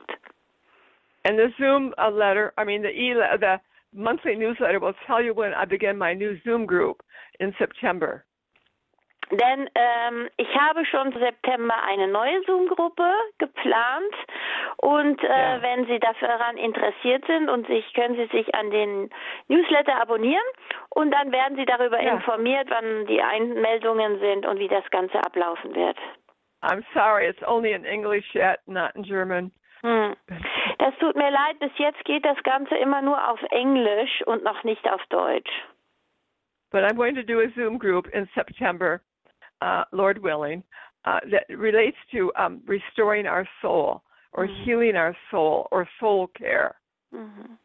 [1.25, 3.59] And the Zoom uh, letter, I mean the e the
[3.93, 7.01] monthly newsletter will tell you when I begin my new Zoom group
[7.39, 8.23] in September.
[9.31, 14.15] Denn ähm, ich habe schon September eine neue Zoom-Gruppe geplant
[14.77, 15.61] und äh, Ja.
[15.61, 19.09] wenn Sie daran interessiert sind und sich können Sie sich an den
[19.47, 20.45] Newsletter abonnieren
[20.89, 22.13] und dann werden Sie darüber Ja.
[22.13, 25.97] informiert, wann die Einmeldungen sind und wie das Ganze ablaufen wird.
[26.61, 29.51] I'm sorry, it's only in English yet, not in German.
[29.81, 30.15] Hm.
[30.79, 34.63] Das tut mir leid, bis jetzt geht das Ganze immer nur auf Englisch und noch
[34.63, 35.51] nicht auf Deutsch.
[36.71, 38.99] But I'm going to do a Zoom group in September,
[39.61, 40.63] uh, Lord willing,
[41.05, 44.01] uh, that relates to um, restoring our soul
[44.33, 44.63] or Mhm.
[44.63, 46.75] healing our soul or soul care.
[47.11, 47.57] Mhm.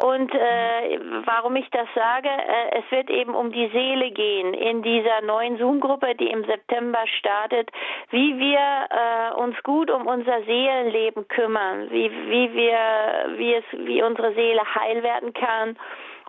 [0.00, 4.82] Und äh, warum ich das sage, äh, es wird eben um die Seele gehen in
[4.82, 7.68] dieser neuen Zoom-Gruppe, die im September startet,
[8.10, 8.60] wie wir
[8.90, 12.78] äh, uns gut um unser Seelenleben kümmern, wie, wie wir,
[13.38, 15.76] wie es, wie unsere Seele heil werden kann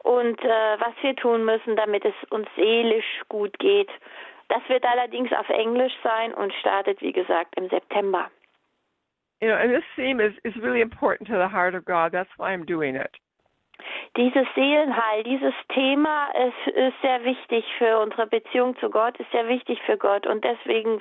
[0.02, 3.90] und äh, was wir tun müssen, damit es uns seelisch gut geht.
[4.50, 8.30] Das wird allerdings auf Englisch sein und startet, wie gesagt, im September.
[9.42, 12.12] You know, and this theme is, is really important to the heart of God.
[12.12, 13.12] That's why I'm doing it.
[14.18, 19.48] Dieses Seelenheil, dieses Thema ist, ist sehr wichtig für unsere Beziehung zu Gott, ist sehr
[19.48, 21.00] wichtig für Gott und deswegen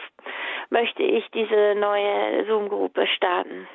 [0.70, 3.66] möchte ich diese neue Zoom-Gruppe starten.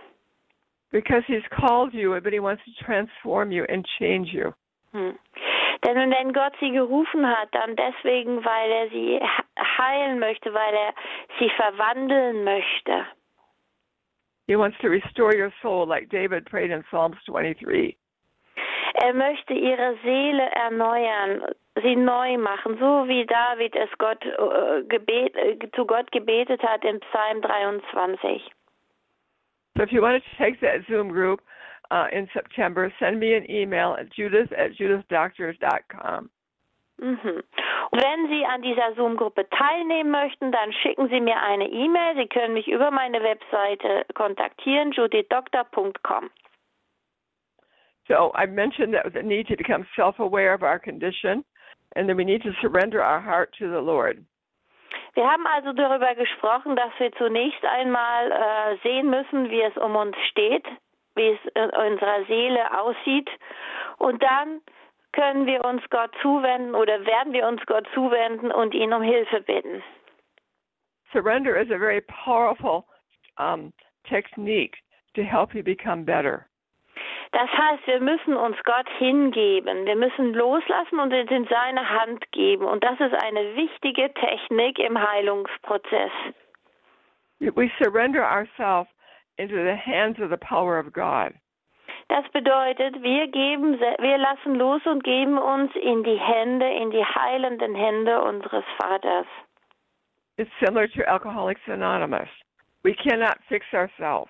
[0.91, 4.53] Because He's called you, but He wants to transform you and change you.
[4.93, 5.17] Hm.
[5.85, 10.73] Denn wenn Gott sie gerufen hat, dann deswegen, weil er sie he- heilen möchte, weil
[10.73, 10.93] er
[11.39, 13.05] sie verwandeln möchte.
[14.47, 17.97] He wants to restore your soul, like David prayed in Psalms 23.
[18.95, 21.43] Er möchte ihre Seele erneuern,
[21.81, 26.83] sie neu machen, so wie David es Gott, äh, gebet, äh, zu Gott gebetet hat
[26.83, 28.43] in Psalm 23.
[29.75, 31.41] So if you want to take that Zoom group
[31.93, 36.29] uh, in September, send me an email at judith at judithdoctors.com.
[36.99, 37.43] Mhm.
[37.91, 42.15] Wenn Sie an dieser Zoom-Gruppe teilnehmen möchten, dann schicken Sie mir eine E-Mail.
[42.15, 46.29] Sie können mich über meine Webseite kontaktieren, judithdoctor.com.
[48.07, 51.43] So I mentioned that the need to become self-aware of our condition
[51.95, 54.17] and that we need to surrender our heart to the Lord.
[55.13, 59.95] Wir haben also darüber gesprochen, dass wir zunächst einmal äh, sehen müssen, wie es um
[59.95, 60.65] uns steht,
[61.15, 63.29] wie es in unserer Seele aussieht
[63.97, 64.61] und dann
[65.13, 69.41] können wir uns Gott zuwenden oder werden wir uns Gott zuwenden und ihn um Hilfe
[69.41, 69.83] bitten.
[71.11, 72.85] Surrender is a very powerful
[73.37, 73.71] um,
[74.09, 74.77] technique
[75.13, 76.47] to help you become better.
[77.31, 79.85] Das heißt, wir müssen uns Gott hingeben.
[79.85, 82.65] Wir müssen loslassen und es in seine Hand geben.
[82.65, 86.11] Und das ist eine wichtige Technik im Heilungsprozess.
[87.39, 88.87] We surrender ourselves
[89.37, 91.33] into the hands of the power of God.
[92.09, 97.03] Das bedeutet, wir geben, wir lassen los und geben uns in die Hände, in die
[97.03, 99.25] heilenden Hände unseres Vaters.
[100.37, 102.29] It's similar to Alcoholics Anonymous.
[102.83, 104.29] We cannot fix ourselves.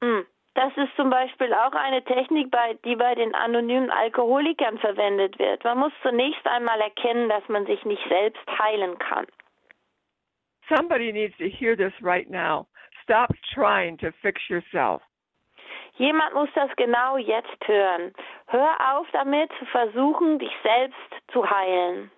[0.00, 0.22] Mm.
[0.54, 2.52] Das ist zum Beispiel auch eine Technik,
[2.84, 5.62] die bei den anonymen Alkoholikern verwendet wird.
[5.62, 9.26] Man muss zunächst einmal erkennen, dass man sich nicht selbst heilen kann.
[10.68, 12.66] Somebody needs to hear this right now.
[13.10, 15.02] Stop trying to fix yourself.
[15.98, 18.12] Jemand muss das genau jetzt hören.
[18.46, 22.08] Hör auf damit zu versuchen, dich selbst zu heilen.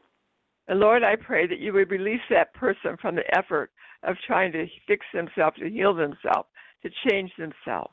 [0.69, 3.71] And Lord, I pray that you would release that person from the effort
[4.03, 6.51] of trying to fix themselves, to heal themselves,
[6.83, 7.91] to change themselves.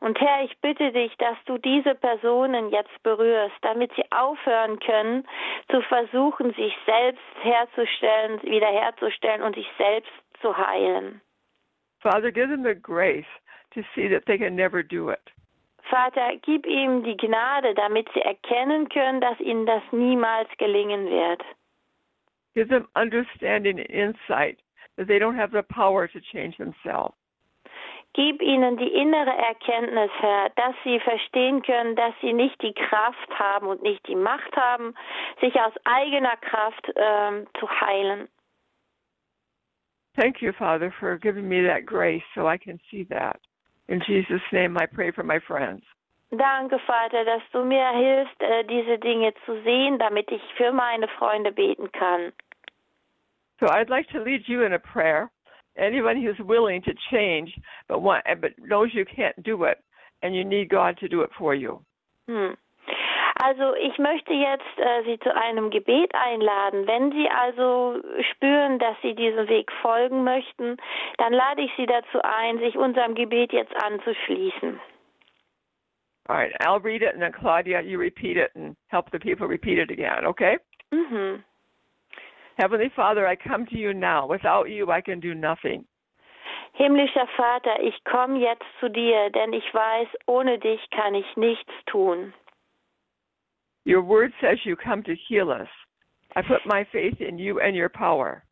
[0.00, 5.28] Und Herr, ich bitte dich, dass du diese Personen jetzt berührst, damit sie aufhören können,
[5.70, 11.20] zu versuchen, sich selbst herzustellen, wiederherzustellen und sich selbst zu heilen.
[12.02, 13.26] Father, give them the grace
[13.74, 15.30] to see that they can never do it.
[15.90, 21.42] Vater, gib ihm die Gnade, damit sie erkennen können, dass ihnen das niemals gelingen wird.
[22.54, 24.58] Give them understanding and insight
[24.96, 27.14] that they don't have the power to change themselves.
[28.14, 33.38] Gib ihnen die innere Erkenntnis, Herr, dass sie verstehen können, dass sie nicht die Kraft
[33.38, 34.94] haben und nicht die Macht haben,
[35.40, 38.28] sich aus eigener Kraft ähm, zu heilen.
[40.18, 43.38] Thank you, Father, for giving me that grace so I can see that.
[43.86, 45.82] In Jesus' name, I pray for my friends.
[46.36, 51.08] Danke, Vater, dass du mir hilfst, äh, diese Dinge zu sehen, damit ich für meine
[51.18, 52.32] Freunde beten kann.
[53.60, 55.30] So I'd like to lead you in a prayer.
[55.76, 57.56] Anyone who's willing to change,
[57.88, 59.78] but want, but knows you can't do it,
[60.22, 61.80] and you need God to do it for you.
[62.28, 62.56] Hm.
[63.40, 66.86] Also ich möchte jetzt äh, Sie zu einem Gebet einladen.
[66.88, 68.00] Wenn Sie also
[68.32, 70.76] spüren, dass Sie diesem Weg folgen möchten,
[71.18, 74.80] dann lade ich Sie dazu ein, sich unserem Gebet jetzt anzuschließen.
[76.28, 79.46] All right, I'll read it and then Claudia, you repeat it and help the people
[79.46, 80.58] repeat it again, okay?
[80.92, 81.42] Mhm.
[82.58, 84.26] Heavenly Father, I come to you now.
[84.26, 85.86] Without you, I can do nothing.
[86.72, 91.72] Himmlischer Vater, ich komme jetzt zu dir, denn ich weiß, ohne dich kann ich nichts
[91.86, 92.34] tun.
[93.88, 95.68] Your word says you come to heal us.
[96.36, 98.44] I put my faith in you and your power.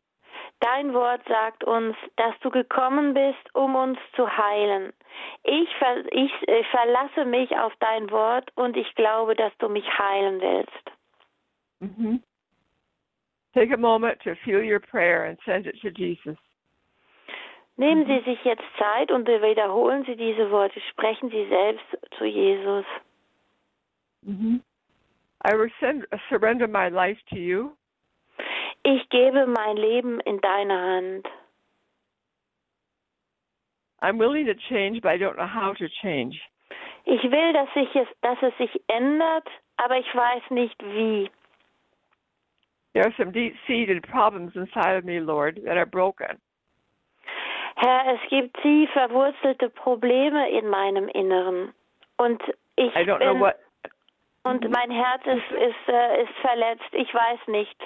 [0.61, 4.91] Dein Wort sagt uns, dass du gekommen bist, um uns zu heilen.
[5.43, 9.85] Ich, ver ich äh, verlasse mich auf dein Wort und ich glaube, dass du mich
[9.99, 10.91] heilen willst.
[11.81, 12.23] Mhm.
[13.53, 16.37] Take a moment to feel your prayer and send it to Jesus.
[17.75, 20.81] Nehmen Sie sich jetzt Zeit und wiederholen Sie diese Worte.
[20.89, 22.85] Sprechen Sie selbst zu Jesus.
[24.23, 24.63] Mhm.
[25.43, 25.69] I will
[26.29, 27.77] surrender my life to you.
[28.83, 31.27] Ich gebe mein Leben in deine Hand.
[34.01, 36.39] I'm willing to change, but I don't know how to change.
[37.05, 39.47] Ich will, dass, sich es, dass es sich ändert,
[39.77, 41.29] aber ich weiß nicht wie.
[42.93, 46.39] There are some deep-seated problems inside of me, Lord, that are broken.
[47.75, 51.73] Herr, es gibt tief verwurzelte Probleme in meinem Inneren.
[52.17, 52.41] Und
[52.75, 53.59] ich I don't bin, know what
[54.49, 56.89] und mein Herz ist, ist, äh, ist verletzt.
[56.91, 57.77] Ich weiß nicht,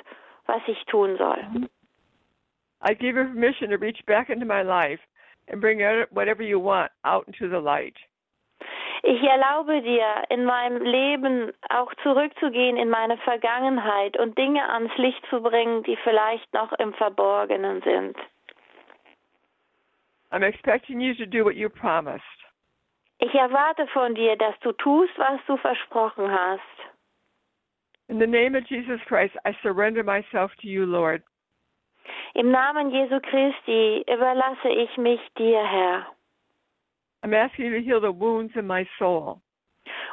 [0.45, 1.69] was ich tun soll.
[2.83, 5.01] I give you permission to reach back into my life
[5.47, 5.79] and bring
[6.11, 7.95] whatever you want out into the light.
[9.03, 15.25] Ich erlaube dir, in meinem Leben auch zurückzugehen in meine Vergangenheit und Dinge ans Licht
[15.29, 18.15] zu bringen, die vielleicht noch im Verborgenen sind.
[20.31, 22.23] I'm expecting you to do what you promised.
[23.23, 26.61] Ich erwarte von dir, dass du tust, was du versprochen hast.
[28.07, 31.21] In the name of Jesus Christ, I surrender myself to you, Lord.
[32.33, 36.07] Im Namen Jesu Christi überlasse ich mich dir, Herr.
[37.23, 39.39] I'm asking you to heal the wounds in my soul.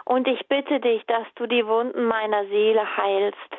[0.04, 3.56] Und ich bitte dich, dass du die Wunden meiner Seele heilst.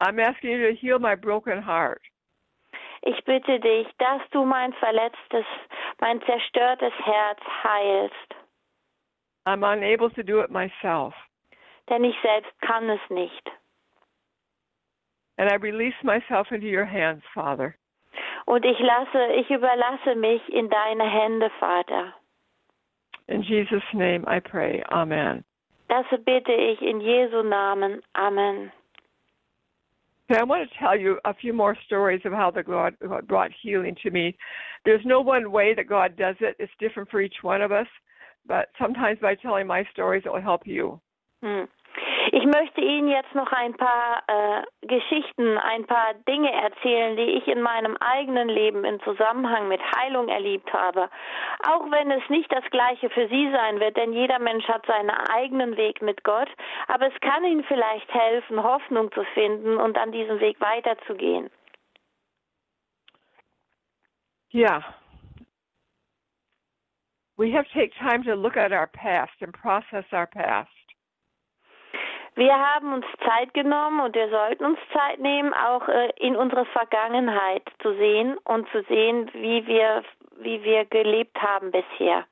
[0.00, 2.02] I'm asking you to heal my broken heart.
[3.06, 5.44] Ich bitte dich, dass du mein verletztes,
[6.00, 8.34] mein zerstörtes Herz heilst.
[9.46, 11.14] I'm unable to do it myself.
[11.90, 13.50] Denn ich selbst kann es nicht.
[15.36, 17.74] And I release myself into your hands, Father.
[18.46, 22.14] Und ich lasse, ich überlasse mich in deine Hände, Vater.
[23.26, 24.82] In Jesus' name I pray.
[24.88, 25.44] Amen.
[25.88, 28.02] Das bitte ich in Jesu Namen.
[28.14, 28.72] Amen.
[30.30, 33.28] Okay, I want to tell you a few more stories of how the God, God
[33.28, 34.36] brought healing to me.
[34.84, 36.56] There's no one way that God does it.
[36.58, 37.86] It's different for each one of us.
[38.46, 41.00] But sometimes by telling my stories, it will help you.
[41.42, 41.66] Hm.
[42.36, 47.46] Ich möchte Ihnen jetzt noch ein paar äh, Geschichten, ein paar Dinge erzählen, die ich
[47.46, 51.10] in meinem eigenen Leben im Zusammenhang mit Heilung erlebt habe.
[51.64, 55.10] Auch wenn es nicht das gleiche für Sie sein wird, denn jeder Mensch hat seinen
[55.10, 56.48] eigenen Weg mit Gott,
[56.88, 61.50] aber es kann Ihnen vielleicht helfen, Hoffnung zu finden und an diesem Weg weiterzugehen.
[64.52, 64.82] Yeah.
[67.36, 70.83] We have to take time to look at our past and process our past.
[72.36, 76.64] Wir haben uns Zeit genommen und wir sollten uns Zeit nehmen, auch äh, in unsere
[76.66, 80.02] Vergangenheit zu sehen und zu sehen, wie wir,
[80.40, 82.24] wie wir gelebt haben bisher.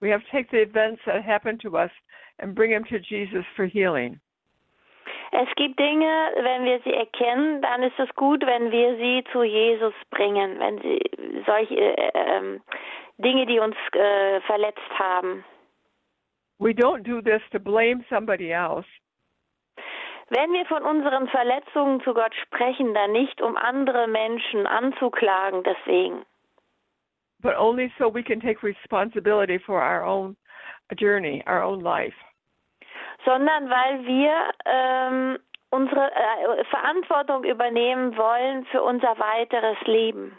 [0.00, 1.90] We have to take the events that happened to us
[2.38, 4.20] and bring them to Jesus for healing.
[5.32, 9.42] Es gibt Dinge, wenn wir sie erkennen, dann ist es gut, wenn wir sie zu
[9.42, 11.00] Jesus bringen, wenn sie
[11.44, 12.60] solche äh, äh,
[13.18, 15.44] Dinge, die uns äh, verletzt haben.
[16.58, 18.86] We don't do this to blame somebody else.
[20.28, 26.24] Wenn wir von unseren Verletzungen zu Gott sprechen, dann nicht um andere Menschen anzuklagen deswegen.
[27.40, 30.36] But only so we can take responsibility for our own
[30.96, 32.16] journey, our own life.
[33.24, 35.38] Sondern weil wir ähm,
[35.70, 40.36] unsere äh, Verantwortung übernehmen wollen für unser weiteres Leben.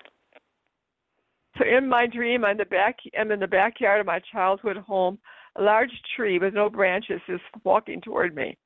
[1.57, 5.17] So in my dream, I'm, the back, I'm in the backyard of my childhood home.
[5.57, 8.57] A large tree with no branches is walking toward me.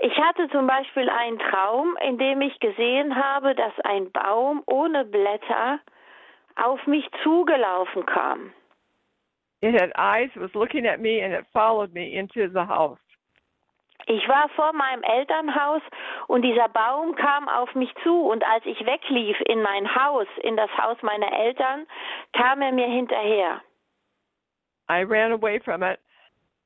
[0.00, 5.04] Ich hatte zum Beispiel einen Traum, in dem ich gesehen habe, dass ein Baum ohne
[5.04, 5.78] Blätter
[6.56, 8.52] auf mich zugelaufen kam.
[9.62, 12.98] It had eyes, it was looking at me, and it followed me into the house.
[14.06, 15.82] Ich war vor meinem Elternhaus
[16.26, 20.56] und dieser Baum kam auf mich zu und als ich weglief in mein Haus, in
[20.56, 21.86] das Haus meiner Eltern,
[22.32, 23.60] kam er mir hinterher.
[24.92, 25.98] I ran away from it,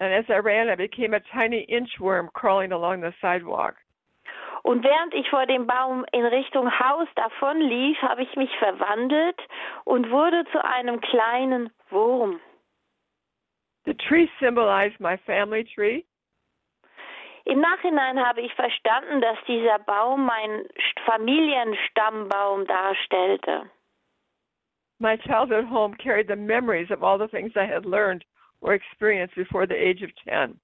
[0.01, 3.77] and as I ran, I became a tiny inchworm crawling along the sidewalk.
[4.65, 9.41] Und während ich vor dem Baum in Richtung Haus davonlief, habe ich mich verwandelt
[9.85, 12.41] und wurde zu einem kleinen Wurm.
[13.85, 16.03] The tree symbolized my family tree.
[17.45, 20.67] Im Nachhinein habe ich verstanden, dass dieser Baum mein
[21.05, 23.71] Familienstammbaum darstellte.
[24.99, 28.25] My childhood home carried the memories of all the things I had learned
[28.61, 30.59] or experienced before the age of 10.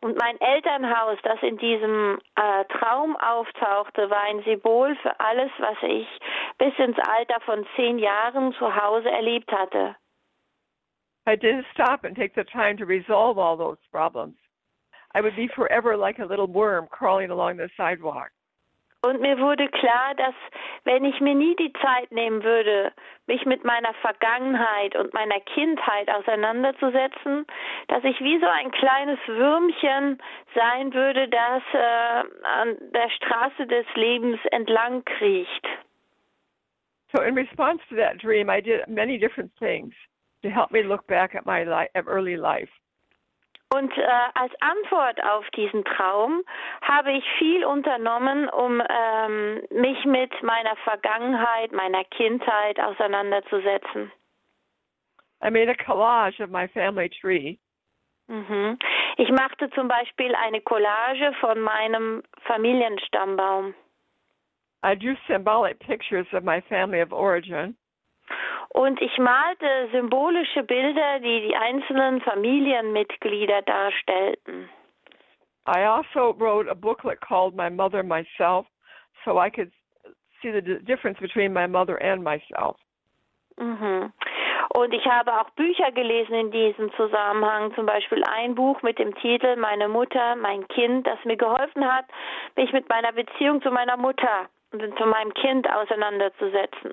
[0.00, 5.76] Und mein Elternhaus, das in diesem äh, Traum auftauchte, war ein Symbol für alles, was
[5.82, 6.06] ich
[6.58, 9.96] bis ins Alter von zehn Jahren zu Hause erlebt hatte.
[11.26, 14.36] I didn't stop and take the time to resolve all those problems.
[15.14, 18.30] I would be forever like a little worm crawling along the sidewalk.
[19.00, 20.34] Und mir wurde klar, dass
[20.84, 22.92] wenn ich mir nie die Zeit nehmen würde,
[23.26, 27.46] mich mit meiner Vergangenheit und meiner Kindheit auseinanderzusetzen,
[27.86, 30.18] dass ich wie so ein kleines Würmchen
[30.54, 35.66] sein würde, das äh, an der Straße des Lebens entlang kriecht.
[37.14, 39.94] So in response to that dream, I did many different things
[40.42, 42.70] to help me look back at my li- at early life.
[43.70, 44.02] Und äh,
[44.34, 46.42] als Antwort auf diesen Traum
[46.80, 54.10] habe ich viel unternommen, um ähm, mich mit meiner Vergangenheit, meiner Kindheit auseinanderzusetzen.
[55.44, 57.58] I made a collage of my family tree.
[58.26, 58.78] Mhm.
[59.16, 63.74] Ich machte zum Beispiel eine Collage von meinem Familienstammbaum.
[64.82, 67.76] I drew symbolic pictures of my family of origin.
[68.70, 74.68] Und ich malte symbolische Bilder, die die einzelnen Familienmitglieder darstellten.
[75.66, 78.66] I also wrote a booklet called My Mother Myself
[79.24, 79.70] so I could
[80.42, 82.76] see the difference between my mother and myself.
[83.58, 84.12] Mhm.
[84.70, 89.14] Und ich habe auch Bücher gelesen in diesem Zusammenhang, zum Beispiel ein Buch mit dem
[89.16, 92.04] Titel Meine Mutter, mein Kind, das mir geholfen hat,
[92.54, 96.92] mich mit meiner Beziehung zu meiner Mutter und zu meinem Kind auseinanderzusetzen.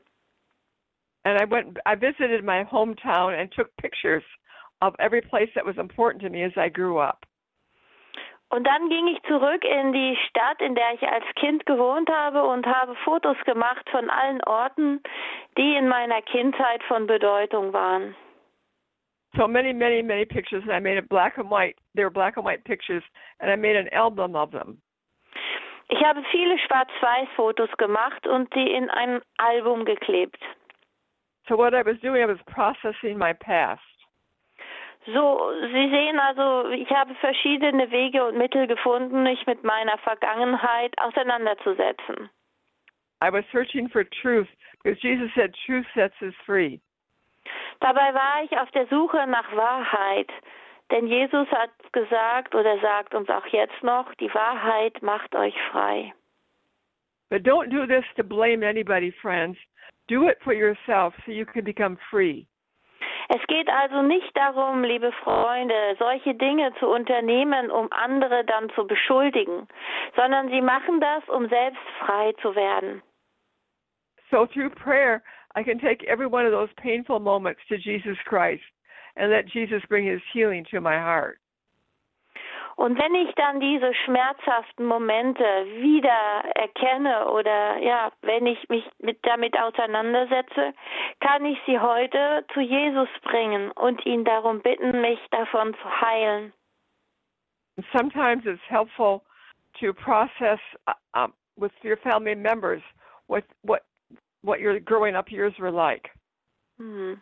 [1.25, 4.23] And I went, I visited my hometown and took pictures
[4.81, 7.25] of every place that was important to me as I grew up.
[8.51, 12.43] Und dann ging ich zurück in die Stadt, in der ich als Kind gewohnt habe
[12.43, 15.01] und habe Fotos gemacht von allen Orten,
[15.57, 18.15] die in meiner Kindheit von Bedeutung waren.
[19.35, 21.75] So many, many, many pictures, and I made a black and white.
[21.95, 23.03] They were black and white pictures,
[23.39, 24.79] and I made an album of them.
[25.89, 30.39] Ich habe viele Schwarz-Weiß-Fotos gemacht und sie in ein Album geklebt.
[31.47, 33.81] So what I was doing, I was processing my past.
[35.05, 40.97] So, Sie sehen also, ich habe verschiedene Wege und Mittel gefunden, mich mit meiner Vergangenheit
[40.97, 42.29] auseinanderzusetzen.
[43.21, 44.47] I was searching for truth
[44.83, 46.79] because Jesus said truth sets us free.
[47.79, 50.31] Dabei war ich auf der Suche nach Wahrheit,
[50.91, 56.13] denn Jesus hat gesagt oder sagt uns auch jetzt noch, die Wahrheit macht euch frei.
[57.29, 59.57] But don't do this to blame anybody, friends.
[60.07, 62.47] Do it for yourself so you can become free.
[63.29, 68.85] Es geht also nicht darum, liebe Freunde, solche Dinge zu unternehmen, um andere dann zu
[68.85, 69.67] beschuldigen,
[70.15, 73.01] sondern sie machen das, um selbst frei zu werden.
[74.29, 75.23] So through prayer,
[75.55, 78.63] I can take every one of those painful moments to Jesus Christ
[79.15, 81.39] and let Jesus bring his healing to my heart.
[82.75, 85.43] Und wenn ich dann diese schmerzhaften Momente
[85.77, 90.73] wieder erkenne oder ja, wenn ich mich mit, damit auseinandersetze,
[91.21, 96.53] kann ich sie heute zu Jesus bringen und ihn darum bitten, mich davon zu heilen.
[97.93, 99.21] Sometimes it's helpful
[99.79, 102.81] to process uh, with your family members
[103.27, 103.83] what what
[104.41, 106.09] what your growing up years were like.
[106.77, 107.21] Mhm.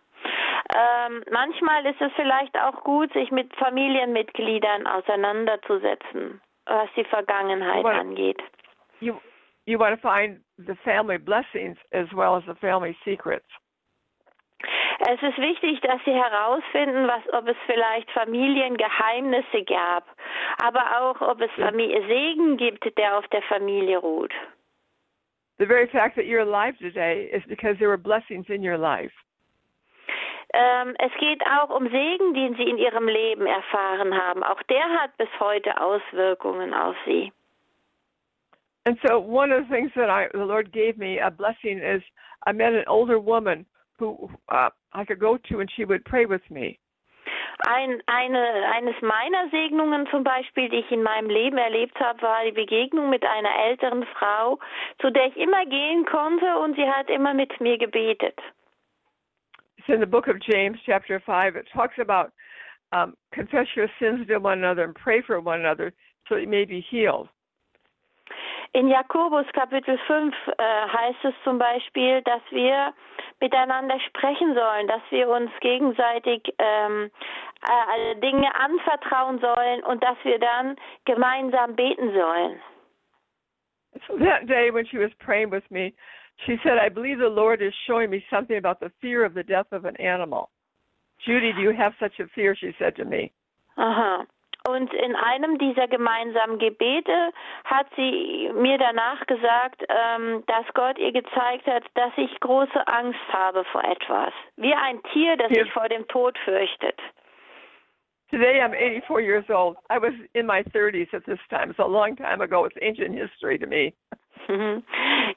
[0.73, 7.99] Ähm, manchmal ist es vielleicht auch gut, sich mit Familienmitgliedern auseinanderzusetzen, was die Vergangenheit Well,
[7.99, 8.41] angeht.
[8.99, 9.19] You
[9.65, 13.47] you want to find the family blessings as well as the family secrets.
[15.09, 20.05] Es ist wichtig, dass Sie herausfinden, was, ob es vielleicht Familiengeheimnisse gab,
[20.63, 24.33] aber auch, ob es Familie Segen gibt, der auf der Familie ruht.
[25.59, 29.13] The very fact that you're alive today is because there were blessings in your life.
[30.53, 34.43] Ähm, es geht auch um Segen, den Sie in Ihrem Leben erfahren haben.
[34.43, 37.31] Auch der hat bis heute Auswirkungen auf Sie.
[38.85, 42.03] And so one of the things that I the Lord gave me a blessing is
[42.45, 43.65] I met an older woman
[43.97, 46.77] who uh, I could go to and she would pray with me.
[47.65, 48.43] Ein, eine,
[48.73, 53.09] eines meiner Segnungen zum Beispiel, die ich in meinem Leben erlebt habe, war die Begegnung
[53.09, 54.59] mit einer älteren Frau,
[54.99, 58.37] zu der ich immer gehen konnte und sie hat immer mit mir gebetet.
[59.83, 61.55] It's in the book of James, chapter 5.
[61.57, 62.31] It talks about
[62.93, 65.91] um, confess your sins to one another and pray for one another
[66.29, 67.27] so you may be healed.
[68.73, 72.93] In Jakobus Kapitel 5 äh, heißt es zum Beispiel, dass wir
[73.41, 77.11] miteinander sprechen sollen, dass wir uns gegenseitig ähm,
[77.67, 82.59] äh, Dinge anvertrauen sollen und dass wir dann gemeinsam beten sollen.
[84.07, 85.93] So that day when she was praying with me,
[86.45, 89.43] she said, I believe the Lord is showing me something about the fear of the
[89.43, 90.49] death of an animal.
[91.25, 92.55] Judy, do you have such a fear?
[92.55, 93.31] She said to me.
[93.77, 94.25] Aha.
[94.65, 97.31] Und in einem dieser gemeinsamen Gebete
[97.65, 103.19] hat sie mir danach gesagt, ähm, dass Gott ihr gezeigt hat, dass ich große Angst
[103.29, 104.33] habe vor etwas.
[104.55, 106.97] Wie ein Tier, das sich vor dem Tod fürchtet.
[108.31, 109.75] Today I'm 84 years old.
[109.89, 111.69] I was in my 30s at this time.
[111.69, 112.65] It's a long time ago.
[112.65, 113.93] It's ancient history to me.
[114.47, 114.83] Mhm.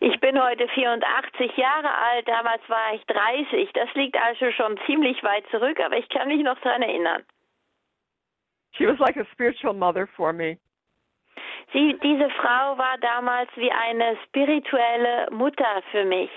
[0.00, 3.70] Ich bin heute 84 Jahre alt, damals war ich 30.
[3.72, 7.22] Das liegt also schon ziemlich weit zurück, aber ich kann mich noch daran erinnern.
[8.72, 10.58] She was like a spiritual mother for me.
[11.72, 16.30] Sie, diese Frau war damals wie eine spirituelle Mutter für mich.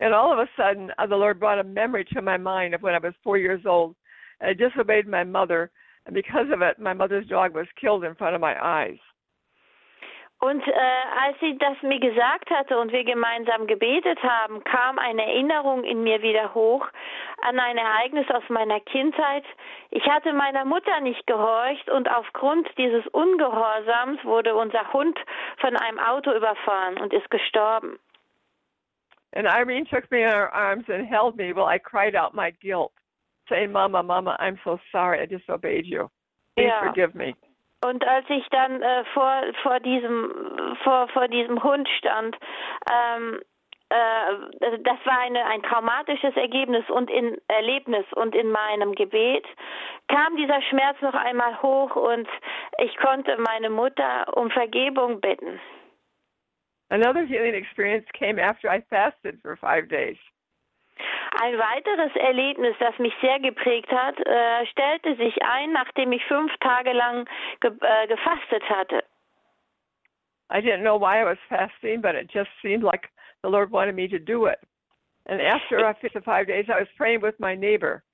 [0.00, 2.82] And all of a sudden, uh, the Lord brought a memory to my mind of
[2.82, 3.94] when I was four years old.
[4.42, 5.70] I disobeyed my mother.
[6.06, 8.98] And because of it, my mother's dog was killed in front of my eyes.
[10.42, 10.72] Und äh,
[11.24, 16.02] als sie das mir gesagt hatte und wir gemeinsam gebetet haben, kam eine Erinnerung in
[16.02, 16.84] mir wieder hoch
[17.42, 19.44] an ein Ereignis aus meiner Kindheit.
[19.90, 25.16] Ich hatte meiner Mutter nicht gehorcht und aufgrund dieses Ungehorsams wurde unser Hund
[25.58, 28.00] von einem Auto überfahren und ist gestorben.
[29.34, 32.50] And Irene took me in her arms and held me while I cried out my
[32.60, 32.92] guilt,
[33.52, 36.08] saying, Mama, Mama, I'm so sorry I disobeyed you.
[36.56, 36.80] Please Ja.
[36.82, 37.34] forgive me.
[37.84, 42.36] Und als ich dann äh, vor, vor, diesem, vor, vor diesem Hund stand,
[42.88, 43.40] ähm,
[43.88, 49.44] äh, das war eine, ein traumatisches Ergebnis und in Erlebnis und in meinem Gebet
[50.08, 52.28] kam dieser Schmerz noch einmal hoch und
[52.78, 55.60] ich konnte meine Mutter um Vergebung bitten.
[56.90, 60.18] Another healing experience came after I fasted for five days.
[61.42, 66.56] Ein weiteres Erlebnis, das mich sehr geprägt hat, äh, stellte sich ein, nachdem ich fünf
[66.58, 67.28] Tage lang
[67.60, 69.02] ge äh, gefastet hatte.
[70.50, 73.08] I didn't know why I was fasting, but it just seemed like
[73.42, 74.60] the Lord wanted me to do it.
[75.26, 78.04] And after I the five days, I was praying with my neighbor.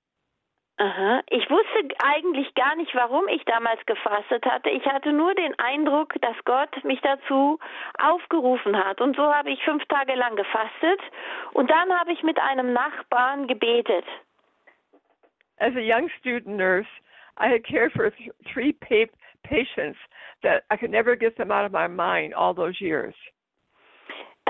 [0.80, 1.22] Aha.
[1.28, 4.70] Ich wusste eigentlich gar nicht, warum ich damals gefastet hatte.
[4.70, 7.58] Ich hatte nur den Eindruck, dass Gott mich dazu
[7.98, 9.00] aufgerufen hat.
[9.00, 11.00] Und so habe ich fünf Tage lang gefastet.
[11.52, 14.04] Und dann habe ich mit einem Nachbarn gebetet.
[15.58, 16.88] As a young student nurse,
[17.38, 18.12] I had cared for
[18.52, 19.98] three patients
[20.42, 23.14] that I could never get them out of my mind all those years.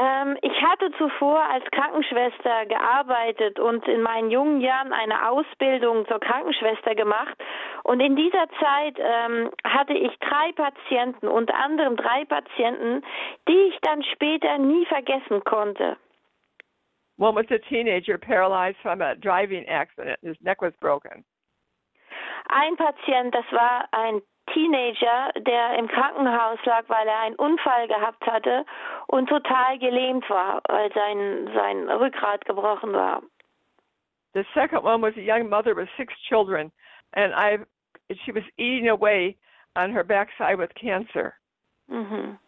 [0.00, 6.20] Ähm, ich hatte zuvor als Krankenschwester gearbeitet und in meinen jungen Jahren eine Ausbildung zur
[6.20, 7.36] Krankenschwester gemacht.
[7.82, 13.02] Und in dieser Zeit ähm, hatte ich drei Patienten, unter anderem drei Patienten,
[13.48, 15.96] die ich dann später nie vergessen konnte.
[17.18, 20.20] One was a teenager paralyzed from a driving accident.
[20.22, 21.24] His neck was broken.
[22.50, 24.22] Ein Patient, das war ein
[24.52, 28.64] Teenager, der im Krankenhaus lag, weil er einen Unfall gehabt hatte
[29.06, 33.22] und total gelähmt war, weil sein, sein Rückgrat gebrochen war.
[34.34, 36.70] The second one was a young mother with six children,
[37.14, 37.58] and I,
[38.24, 39.36] she was eating away
[39.74, 41.34] on her backside with cancer.
[41.88, 42.38] Mhm.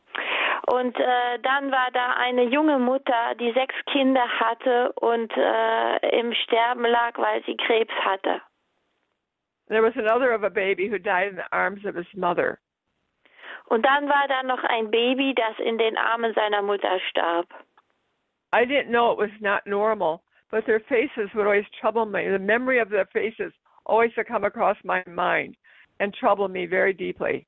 [0.66, 6.32] Und äh, dann war da eine junge Mutter, die sechs Kinder hatte und äh, im
[6.34, 8.40] Sterben lag, weil sie Krebs hatte.
[9.70, 12.58] There was another of a baby who died in the arms of his mother.
[13.70, 17.46] Und dann war da noch ein Baby, das in den Armen seiner Mutter starb.
[18.52, 22.28] I didn't know it was not normal, but their faces would always trouble me.
[22.28, 23.52] The memory of their faces
[23.86, 25.56] always would come across my mind
[26.00, 27.46] and trouble me very deeply.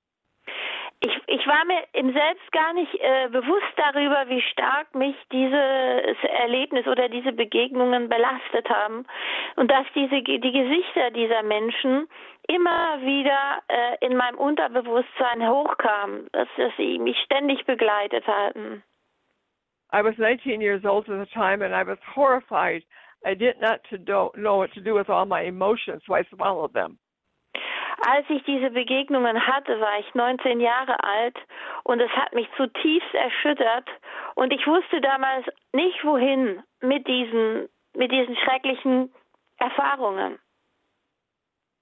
[1.05, 6.16] Ich, ich war mir im Selbst gar nicht äh, bewusst darüber, wie stark mich dieses
[6.38, 9.05] Erlebnis oder diese Begegnungen belastet haben
[9.57, 12.09] und dass diese die Gesichter dieser Menschen
[12.46, 18.82] immer wieder äh, in meinem Unterbewusstsein hochkamen, dass, dass sie mich ständig begleitet hatten.
[19.92, 22.82] I was 19 years old at the time and I was horrified.
[23.26, 26.24] I did not to do, know what to do with all my emotions, so I
[26.34, 26.98] swallowed them.
[28.05, 31.36] Als ich diese Begegnungen hatte, war ich 19 Jahre alt
[31.84, 33.88] und es hat mich zutiefst erschüttert
[34.34, 39.12] und ich wusste damals nicht wohin mit diesen mit diesen schrecklichen
[39.59, 40.38] Erfahrungen.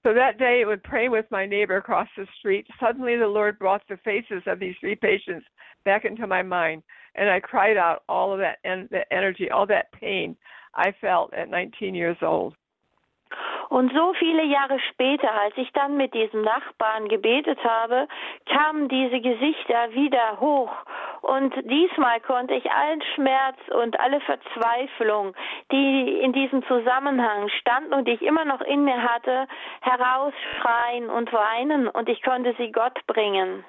[0.03, 3.81] So that day, when praying with my neighbor across the street, suddenly the Lord brought
[3.87, 5.45] the faces of these three patients
[5.85, 6.83] back into my mind,
[7.15, 10.35] and I cried out all of that, en- that energy, all that pain
[10.75, 12.55] I felt at 19 years old.
[13.71, 18.05] Und so viele Jahre später, als ich dann mit diesem Nachbarn gebetet habe,
[18.45, 20.73] kamen diese Gesichter wieder hoch.
[21.21, 25.33] Und diesmal konnte ich allen Schmerz und alle Verzweiflung,
[25.71, 29.47] die in diesem Zusammenhang standen und die ich immer noch in mir hatte,
[29.79, 33.63] herausschreien und weinen und ich konnte sie Gott bringen.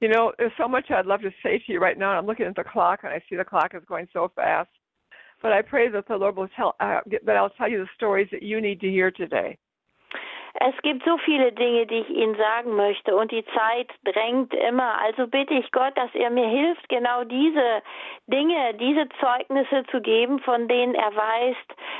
[0.00, 2.10] You know, there's so much I'd love to say to you right now.
[2.10, 4.68] I'm looking at the clock and I see the clock is going so fast.
[5.44, 8.28] But I pray that the Lord will tell uh, that I'll tell you the stories
[8.32, 9.58] that you need to hear today.
[10.58, 14.98] Es gibt so viele Dinge, die ich Ihnen sagen möchte und die Zeit drängt immer.
[15.02, 17.82] Also bitte ich Gott, dass er mir hilft, genau diese
[18.26, 21.56] Dinge, diese Zeugnisse zu geben, von denen er weiß,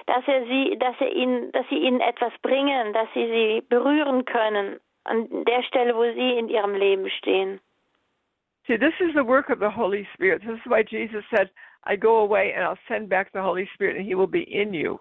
[0.07, 4.25] dass er sie, dass er ihnen, dass sie ihnen etwas bringen, dass sie sie berühren
[4.25, 7.61] können an der Stelle, wo sie in ihrem Leben stehen.
[8.67, 10.41] See, this is the work of the Holy Spirit.
[10.41, 11.51] This is why Jesus said,
[11.87, 14.75] I go away and I'll send back the Holy Spirit and he will be in
[14.75, 15.01] you.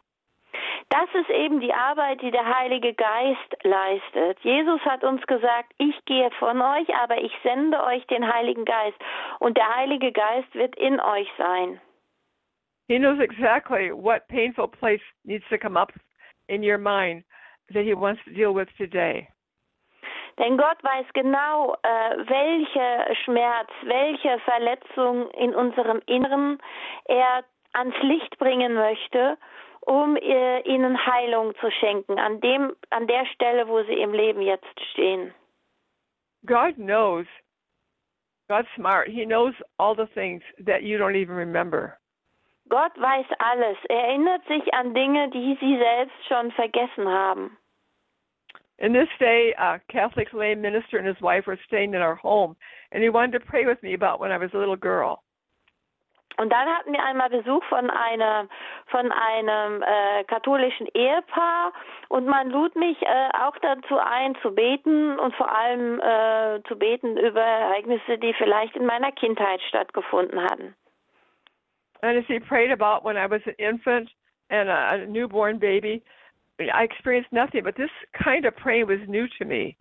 [0.89, 4.39] Das ist eben die Arbeit, die der Heilige Geist leistet.
[4.41, 8.97] Jesus hat uns gesagt, ich gehe von euch, aber ich sende euch den Heiligen Geist.
[9.39, 11.81] Und der Heilige Geist wird in euch sein.
[12.88, 15.91] He knows exactly what painful place needs to come up
[16.47, 17.23] in your mind
[17.73, 19.27] that he wants to deal with today.
[20.39, 26.59] Denn Gott weiß genau, äh, welche Schmerz, welche Verletzung in unserem Inneren
[27.05, 29.38] er ans Licht bringen möchte,
[29.81, 34.41] um äh, ihnen Heilung zu schenken, an dem, an der Stelle, wo sie im Leben
[34.41, 35.34] jetzt stehen.
[36.45, 37.25] God knows.
[38.49, 39.07] God's smart.
[39.07, 41.97] He knows all the things that you don't even remember.
[42.69, 43.77] Gott weiß alles.
[43.89, 47.57] Er erinnert sich an Dinge, die sie selbst schon vergessen haben.
[48.80, 52.55] In this day, a Catholic lay minister and his wife were staying in our home,
[52.91, 55.24] and he wanted to pray with me about when I was a little girl.
[56.38, 58.47] Und dann hatten wir einmal Besuch von einer
[58.88, 61.71] von einem äh, katholischen Ehepaar
[62.09, 66.76] und man lud mich äh, auch dazu ein zu beten und vor allem äh, zu
[66.76, 70.76] beten über Ereignisse, die vielleicht in meiner Kindheit stattgefunden hatten.
[72.01, 74.09] And as he prayed about when I was an infant
[74.49, 76.03] and a, a newborn baby,
[76.70, 79.76] I experienced nothing, but this kind of praying was new to me.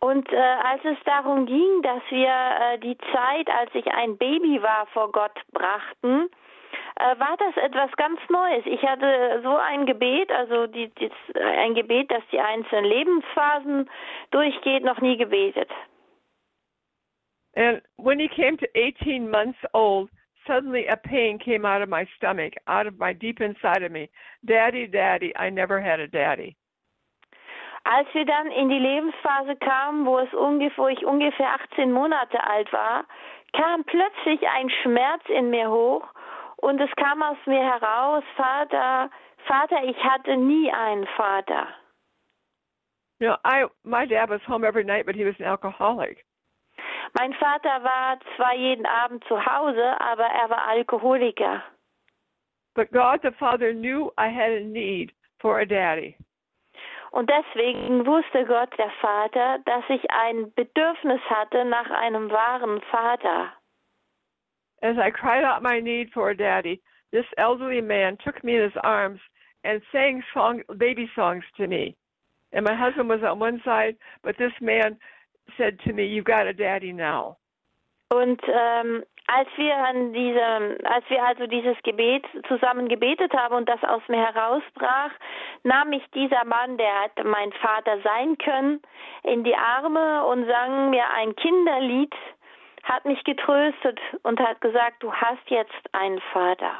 [0.00, 4.62] Und äh, als es darum ging, dass wir äh, die Zeit, als ich ein Baby
[4.62, 6.28] war, vor Gott brachten,
[6.96, 8.64] äh, war das etwas ganz Neues.
[8.66, 13.90] Ich hatte so ein Gebet, also die, die, ein Gebet, das die einzelnen Lebensphasen
[14.30, 15.70] durchgeht, noch nie gebetet.
[17.56, 20.10] And when he came to 18 months old,
[20.48, 24.10] suddenly a pain came out of my stomach, out of my deep inside of me.
[24.44, 26.56] Daddy, daddy, I never had a daddy.
[27.84, 32.42] Als wir dann in die Lebensphase kamen, wo es ungefähr, wo ich ungefähr 18 Monate
[32.44, 33.04] alt war,
[33.52, 36.04] kam plötzlich ein Schmerz in mir hoch
[36.56, 39.10] und es kam aus mir heraus, Vater,
[39.46, 41.68] Vater, ich hatte nie einen Vater.
[43.20, 46.24] You know, I my dad was home every night, but he was an alcoholic.
[47.14, 51.62] Mein Vater war zwar jeden Abend zu Hause, aber er war Alkoholiker.
[52.74, 56.16] But God the Father knew I had a need for a daddy.
[57.10, 63.52] Und deswegen wusste Gott, der Vater, dass ich ein Bedürfnis hatte nach einem wahren Vater.
[64.82, 66.80] As I cried out my need for a daddy,
[67.10, 69.20] this elderly man took me in his arms
[69.64, 71.96] and sang song, baby songs to me.
[72.52, 74.98] And my husband was on one side, but this man
[75.56, 77.36] said to me, "You've got a daddy now."
[78.10, 83.68] Und ähm, als wir an diesem, als wir also dieses Gebet zusammen gebetet haben und
[83.68, 85.10] das aus mir herausbrach,
[85.64, 88.80] nahm mich dieser Mann, der hätte mein Vater sein können,
[89.24, 92.14] in die Arme und sang mir ein Kinderlied,
[92.84, 96.72] hat mich getröstet und hat gesagt, du hast jetzt einen Vater.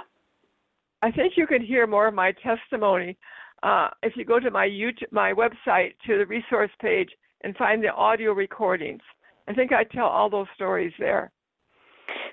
[1.04, 3.18] I think you can hear more of my testimony
[3.62, 7.10] uh, if you go to my YouTube, my website to the resource page
[7.42, 9.02] and find the audio recordings.
[9.48, 11.30] I think I tell all those stories there.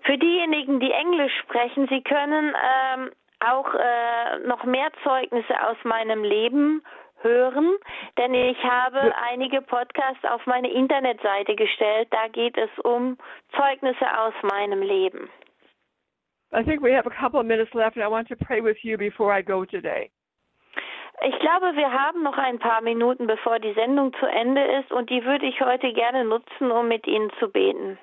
[0.04, 6.24] Für diejenigen, die Englisch sprechen, sie können ähm, auch äh, noch mehr Zeugnisse aus meinem
[6.24, 6.84] Leben
[7.22, 7.78] hören,
[8.18, 12.08] denn ich habe einige Podcasts auf meine Internetseite gestellt.
[12.12, 13.18] Da geht es um
[13.56, 15.30] Zeugnisse aus meinem Leben.
[16.54, 18.78] I think we have a couple of minutes left, and I want to pray with
[18.84, 20.12] you before I go today.
[21.24, 25.10] Ich glaube, wir haben noch ein paar Minuten, bevor die Sendung zu Ende ist, und
[25.10, 27.98] die würde ich heute gerne nutzen, um mit Ihnen zu beten.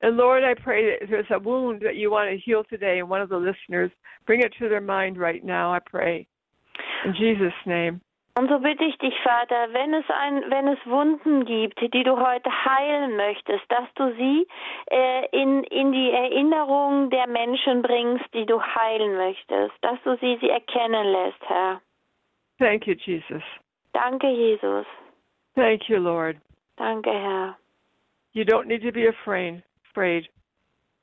[0.00, 3.08] And Lord, I pray that there's a wound that you want to heal today in
[3.08, 3.90] one of the listeners.
[4.26, 6.28] Bring it to their mind right now, I pray.
[7.04, 8.00] In Jesus' name.
[8.38, 12.16] Und so bitte ich dich, Vater, wenn es ein, wenn es Wunden gibt, die du
[12.16, 14.46] heute heilen möchtest, dass du sie
[14.92, 20.38] äh, in, in die Erinnerung der Menschen bringst, die du heilen möchtest, dass du sie,
[20.40, 21.80] sie erkennen lässt, Herr.
[22.58, 23.42] Thank you, Jesus.
[23.94, 24.86] Danke, Jesus.
[25.54, 26.40] Thank you, Lord.
[26.76, 27.56] Danke, Herr.
[28.32, 29.62] You don't need to be afraid.
[29.90, 30.28] Afraid.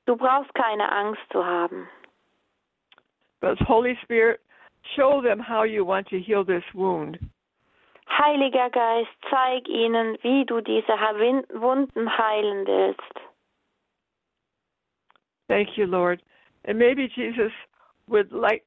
[0.05, 1.87] Du brauchst keine Angst zu haben.
[3.41, 4.39] But Holy Spirit,
[4.95, 7.17] show them how you want to heal this wound.
[8.07, 10.93] Heiliger Geist, zeig ihnen, wie du diese
[11.53, 13.19] Wunden heilen willst.
[15.47, 16.21] Thank you, Lord.
[16.65, 17.51] And maybe Jesus
[18.07, 18.63] would like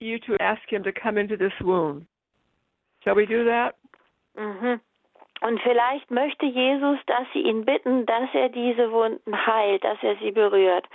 [0.00, 2.06] you to ask him to come into this wound.
[3.06, 3.76] Shall we do that?
[4.36, 4.80] Mhm.
[5.42, 10.16] Und vielleicht möchte Jesus, dass Sie ihn bitten, dass er diese Wunden heilt, dass er
[10.16, 10.86] sie berührt.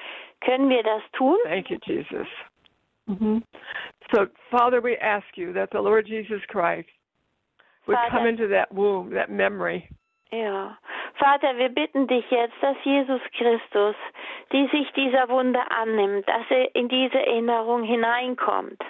[0.42, 1.38] Können wir das tun?
[1.44, 2.28] Thank you, Jesus.
[3.08, 3.38] Mm-hmm.
[4.14, 6.90] So, Father, we ask you that the Lord Jesus Christ
[7.86, 9.88] would Vater, come into that womb, that memory.
[10.32, 10.78] Ja.
[11.16, 13.96] Vater, wir bitten dich jetzt, dass Jesus Christus,
[14.52, 18.82] die sich dieser Wunde annimmt, dass er in diese Erinnerung hineinkommt.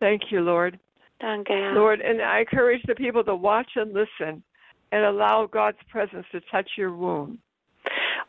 [0.00, 0.78] Thank you, Lord.
[1.20, 1.74] Danke, Herr.
[1.74, 4.42] Lord, and I encourage the people to watch and listen
[4.92, 7.38] and allow God's presence to touch your wound.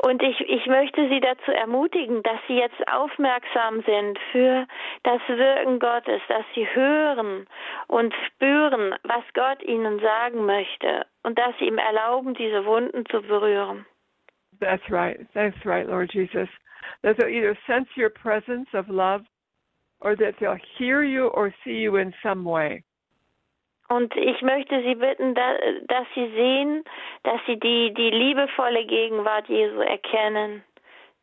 [0.02, 4.66] Und ich, ich möchte Sie dazu ermutigen, dass Sie jetzt aufmerksam sind für
[5.04, 7.46] das Wirken Gottes, dass Sie hören
[7.88, 13.22] und spüren, was Gott Ihnen sagen möchte und dass Sie ihm erlauben, diese Wunden zu
[13.22, 13.86] berühren.
[14.62, 15.28] That's right.
[15.34, 16.48] That's right, Lord Jesus.
[17.02, 19.26] That they'll either sense your presence of love
[20.02, 22.84] or that they'll hear you or see you in some way.
[23.90, 26.84] Und ich möchte Sie bitten, dass Sie sehen,
[27.24, 30.64] dass Sie die, die liebevolle Gegenwart Jesu erkennen,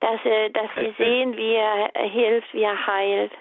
[0.00, 3.32] dass, er, dass Sie sehen, wie er hilft, wie er heilt.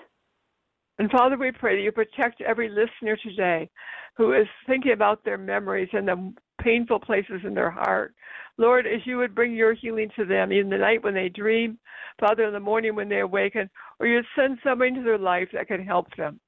[0.97, 3.69] And Father, we pray that you protect every listener today
[4.15, 6.33] who is thinking about their memories and the
[6.65, 8.15] painful places in their heart.
[8.57, 11.77] Lord, as you would bring your healing to them in the night when they dream,
[12.19, 15.67] Father, in the morning when they awaken, or you send someone into their life that
[15.67, 16.39] can help them.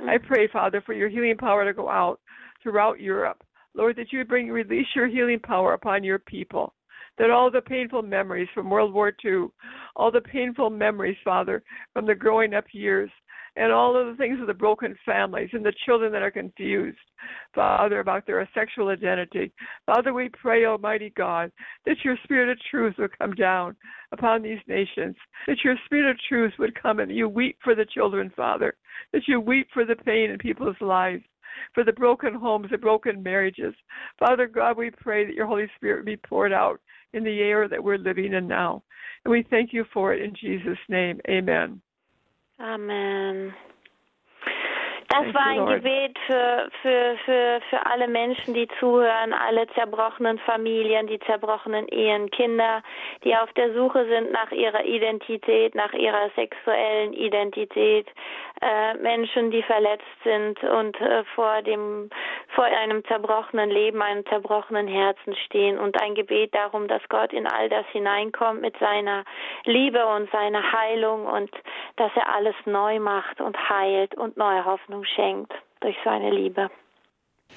[0.00, 0.08] Mm-hmm.
[0.08, 2.20] I pray, Father, for your healing power to go out
[2.62, 3.42] throughout Europe.
[3.74, 6.72] Lord, that you would bring release your healing power upon your people.
[7.18, 9.48] That all the painful memories from World War II,
[9.94, 11.62] all the painful memories, Father,
[11.92, 13.10] from the growing up years,
[13.56, 16.98] and all of the things of the broken families and the children that are confused,
[17.54, 19.52] Father, about their sexual identity.
[19.86, 21.50] Father, we pray, Almighty God,
[21.86, 23.74] that your spirit of truth would come down
[24.12, 27.86] upon these nations, that your spirit of truth would come and you weep for the
[27.86, 28.76] children, Father,
[29.12, 31.24] that you weep for the pain in people's lives.
[31.74, 33.74] For the broken homes, the broken marriages.
[34.18, 36.80] Father God, we pray that your Holy Spirit be poured out
[37.14, 38.82] in the air that we're living in now.
[39.24, 41.18] And we thank you for it in Jesus' name.
[41.30, 41.80] Amen.
[42.60, 43.54] Amen.
[45.08, 51.06] Das war ein Gebet für, für, für, für alle Menschen, die zuhören, alle zerbrochenen Familien,
[51.06, 52.82] die zerbrochenen Ehen, Kinder,
[53.22, 58.08] die auf der Suche sind nach ihrer Identität, nach ihrer sexuellen Identität,
[58.60, 62.10] äh, Menschen, die verletzt sind und äh, vor dem,
[62.48, 65.78] vor einem zerbrochenen Leben, einem zerbrochenen Herzen stehen.
[65.78, 69.24] Und ein Gebet darum, dass Gott in all das hineinkommt mit seiner
[69.64, 71.50] Liebe und seiner Heilung und
[71.96, 76.70] dass er alles neu macht und heilt und neue Hoffnung schenkt durch seine Liebe.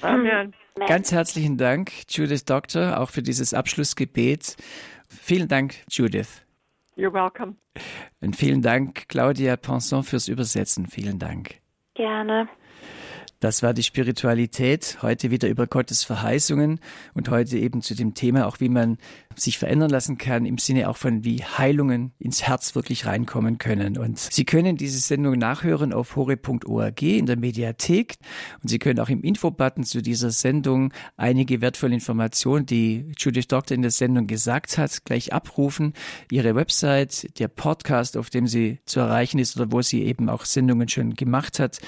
[0.02, 0.54] Amen.
[0.86, 4.56] Ganz herzlichen Dank, Judith Doctor, auch für dieses Abschlussgebet.
[5.08, 6.46] Vielen Dank, Judith.
[6.96, 7.56] You're welcome.
[8.20, 10.86] Und vielen Dank, Claudia Penson, fürs Übersetzen.
[10.86, 11.60] Vielen Dank.
[11.94, 12.48] Gerne.
[13.40, 14.98] Das war die Spiritualität.
[15.00, 16.78] Heute wieder über Gottes Verheißungen
[17.14, 18.98] und heute eben zu dem Thema auch, wie man
[19.34, 23.96] sich verändern lassen kann, im Sinne auch von wie Heilungen ins Herz wirklich reinkommen können.
[23.96, 28.16] Und Sie können diese Sendung nachhören auf hore.org in der Mediathek
[28.62, 33.74] und Sie können auch im Infobutton zu dieser Sendung einige wertvolle Informationen, die Judith Doctor
[33.74, 35.94] in der Sendung gesagt hat, gleich abrufen.
[36.30, 40.44] Ihre Website, der Podcast, auf dem sie zu erreichen ist oder wo sie eben auch
[40.44, 41.80] Sendungen schon gemacht hat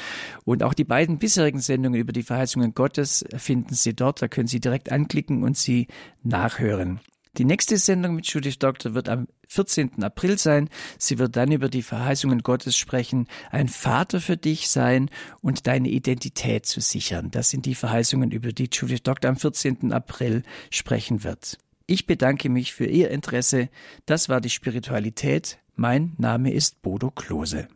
[0.44, 4.22] und auch die beiden bisher bisherigen Sendungen über die Verheißungen Gottes finden Sie dort.
[4.22, 5.88] Da können Sie direkt anklicken und sie
[6.22, 7.00] nachhören.
[7.36, 10.04] Die nächste Sendung mit Judith Doctor wird am 14.
[10.04, 10.68] April sein.
[10.98, 15.88] Sie wird dann über die Verheißungen Gottes sprechen, ein Vater für dich sein und deine
[15.88, 17.30] Identität zu sichern.
[17.32, 19.92] Das sind die Verheißungen, über die Judith Doctor am 14.
[19.92, 21.58] April sprechen wird.
[21.86, 23.68] Ich bedanke mich für Ihr Interesse.
[24.06, 25.58] Das war die Spiritualität.
[25.74, 27.66] Mein Name ist Bodo Klose.